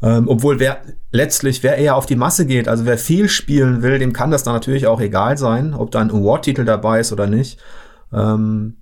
Ähm, 0.03 0.27
obwohl 0.27 0.59
wer 0.59 0.81
letztlich, 1.11 1.63
wer 1.63 1.77
eher 1.77 1.95
auf 1.95 2.05
die 2.05 2.17
Masse 2.17 2.45
geht, 2.45 2.67
also 2.67 2.85
wer 2.85 2.97
viel 2.97 3.29
spielen 3.29 3.81
will, 3.81 3.99
dem 3.99 4.11
kann 4.11 4.31
das 4.31 4.43
dann 4.43 4.53
natürlich 4.53 4.85
auch 4.85 4.99
egal 4.99 5.37
sein, 5.37 5.73
ob 5.73 5.91
da 5.91 6.01
ein 6.01 6.11
Award-Titel 6.11 6.65
dabei 6.65 6.99
ist 6.99 7.13
oder 7.13 7.25
nicht. 7.25 7.57
Ähm, 8.11 8.75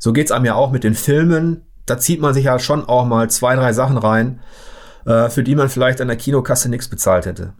so 0.00 0.12
geht's 0.12 0.32
einem 0.32 0.46
ja 0.46 0.56
auch 0.56 0.72
mit 0.72 0.82
den 0.82 0.94
Filmen. 0.94 1.62
Da 1.86 1.98
zieht 1.98 2.20
man 2.20 2.34
sich 2.34 2.46
ja 2.46 2.58
schon 2.58 2.84
auch 2.84 3.06
mal 3.06 3.30
zwei, 3.30 3.54
drei 3.54 3.72
Sachen 3.72 3.98
rein, 3.98 4.40
äh, 5.06 5.30
für 5.30 5.44
die 5.44 5.54
man 5.54 5.68
vielleicht 5.68 6.00
an 6.00 6.08
der 6.08 6.16
Kinokasse 6.16 6.68
nichts 6.68 6.88
bezahlt 6.88 7.26
hätte. 7.26 7.54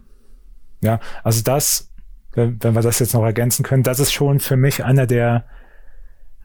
Ja, 0.81 0.99
also 1.23 1.41
das, 1.41 1.89
wenn, 2.33 2.61
wenn 2.61 2.75
wir 2.75 2.81
das 2.81 2.99
jetzt 2.99 3.13
noch 3.13 3.23
ergänzen 3.23 3.63
können, 3.63 3.83
das 3.83 4.01
ist 4.01 4.11
schon 4.11 4.41
für 4.41 4.57
mich 4.57 4.83
einer 4.83 5.07
der 5.07 5.45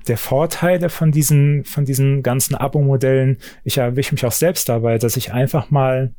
der 0.08 0.16
Vorteile 0.16 0.88
von 0.88 1.12
diesen, 1.12 1.64
von 1.66 1.84
diesen 1.84 2.22
ganzen 2.22 2.54
Abo-Modellen. 2.54 3.36
Ich 3.64 3.76
erwische 3.76 4.14
mich 4.14 4.24
auch 4.24 4.32
selbst 4.32 4.66
dabei, 4.70 4.96
dass 4.96 5.18
ich 5.18 5.34
einfach 5.34 5.70
mal 5.70 6.14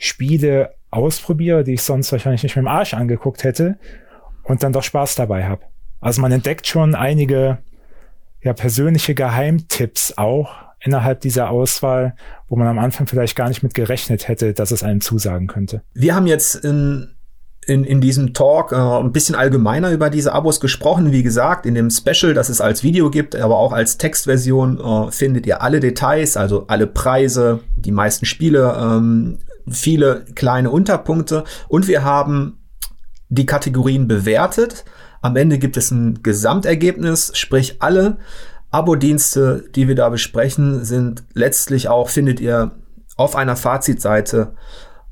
Spiele 0.00 0.74
ausprobiere, 0.90 1.62
die 1.62 1.74
ich 1.74 1.82
sonst 1.82 2.10
wahrscheinlich 2.10 2.42
nicht 2.42 2.56
mit 2.56 2.64
dem 2.64 2.68
Arsch 2.68 2.94
angeguckt 2.94 3.44
hätte 3.44 3.78
und 4.42 4.62
dann 4.62 4.72
doch 4.72 4.82
Spaß 4.82 5.14
dabei 5.14 5.44
habe. 5.44 5.62
Also 6.00 6.22
man 6.22 6.32
entdeckt 6.32 6.66
schon 6.66 6.94
einige 6.94 7.58
ja, 8.42 8.54
persönliche 8.54 9.14
Geheimtipps 9.14 10.14
auch 10.16 10.50
innerhalb 10.82 11.20
dieser 11.20 11.50
Auswahl, 11.50 12.14
wo 12.48 12.56
man 12.56 12.66
am 12.66 12.78
Anfang 12.78 13.06
vielleicht 13.06 13.36
gar 13.36 13.48
nicht 13.48 13.62
mit 13.62 13.74
gerechnet 13.74 14.26
hätte, 14.26 14.54
dass 14.54 14.70
es 14.70 14.82
einem 14.82 15.02
zusagen 15.02 15.46
könnte. 15.46 15.82
Wir 15.92 16.14
haben 16.14 16.26
jetzt 16.26 16.54
in, 16.54 17.10
in, 17.66 17.84
in 17.84 18.00
diesem 18.00 18.32
Talk 18.32 18.72
äh, 18.72 18.76
ein 18.76 19.12
bisschen 19.12 19.34
allgemeiner 19.34 19.90
über 19.90 20.08
diese 20.08 20.32
Abos 20.32 20.60
gesprochen. 20.60 21.12
Wie 21.12 21.22
gesagt, 21.22 21.66
in 21.66 21.74
dem 21.74 21.90
Special, 21.90 22.32
das 22.32 22.48
es 22.48 22.62
als 22.62 22.82
Video 22.82 23.10
gibt, 23.10 23.36
aber 23.36 23.58
auch 23.58 23.74
als 23.74 23.98
Textversion, 23.98 24.80
äh, 24.80 25.12
findet 25.12 25.46
ihr 25.46 25.60
alle 25.60 25.80
Details, 25.80 26.38
also 26.38 26.66
alle 26.68 26.86
Preise, 26.86 27.60
die 27.76 27.92
meisten 27.92 28.24
Spiele, 28.24 28.74
ähm, 28.80 29.36
viele 29.70 30.24
kleine 30.34 30.70
Unterpunkte 30.70 31.44
und 31.68 31.88
wir 31.88 32.04
haben 32.04 32.58
die 33.28 33.46
Kategorien 33.46 34.08
bewertet. 34.08 34.84
Am 35.22 35.36
Ende 35.36 35.58
gibt 35.58 35.76
es 35.76 35.90
ein 35.90 36.22
Gesamtergebnis, 36.22 37.32
sprich 37.34 37.80
alle 37.80 38.18
Abo-Dienste, 38.70 39.64
die 39.74 39.88
wir 39.88 39.94
da 39.94 40.08
besprechen, 40.08 40.84
sind 40.84 41.24
letztlich 41.34 41.88
auch, 41.88 42.08
findet 42.08 42.40
ihr 42.40 42.72
auf 43.16 43.36
einer 43.36 43.56
Fazitseite 43.56 44.54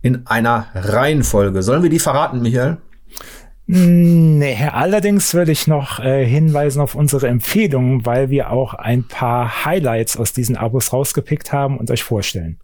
in 0.01 0.27
einer 0.27 0.69
Reihenfolge. 0.75 1.63
Sollen 1.63 1.83
wir 1.83 1.91
die 1.91 1.99
verraten, 1.99 2.41
Michael? 2.41 2.79
Nee, 3.67 4.57
allerdings 4.73 5.35
würde 5.35 5.53
ich 5.53 5.67
noch 5.67 5.99
äh, 5.99 6.25
hinweisen 6.25 6.81
auf 6.81 6.95
unsere 6.95 7.29
Empfehlungen, 7.29 8.07
weil 8.07 8.31
wir 8.31 8.51
auch 8.51 8.73
ein 8.73 9.07
paar 9.07 9.67
Highlights 9.67 10.17
aus 10.17 10.33
diesen 10.33 10.57
Abos 10.57 10.93
rausgepickt 10.93 11.53
haben 11.53 11.79
und 11.79 11.91
euch 11.91 12.03
vorstellen. 12.03 12.59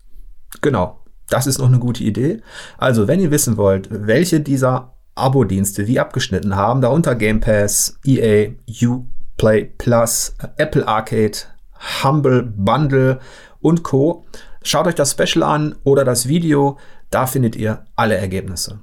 Genau. 0.63 1.04
Das 1.29 1.47
ist 1.47 1.59
noch 1.59 1.69
eine 1.69 1.79
gute 1.79 2.05
Idee. 2.05 2.43
Also, 2.79 3.09
wenn 3.09 3.21
ihr 3.21 3.31
wissen 3.31 3.57
wollt, 3.57 3.89
welche 3.91 4.41
dieser 4.41 4.95
Abo-Dienste 5.15 5.87
wie 5.87 6.01
abgeschnitten 6.01 6.57
haben, 6.57 6.81
darunter 6.81 7.15
Game 7.15 7.41
Pass, 7.41 7.99
EA, 8.05 8.51
Uplay 8.83 9.65
Plus, 9.79 10.35
Apple 10.57 10.87
Arcade, 10.87 11.39
Humble 12.03 12.43
Bundle 12.43 13.21
und 13.61 13.83
Co. 13.83 14.25
Schaut 14.63 14.87
euch 14.87 14.95
das 14.95 15.13
Special 15.13 15.43
an 15.43 15.77
oder 15.85 16.05
das 16.05 16.27
Video, 16.27 16.79
da 17.11 17.27
findet 17.27 17.57
ihr 17.57 17.85
alle 17.97 18.17
Ergebnisse. 18.17 18.81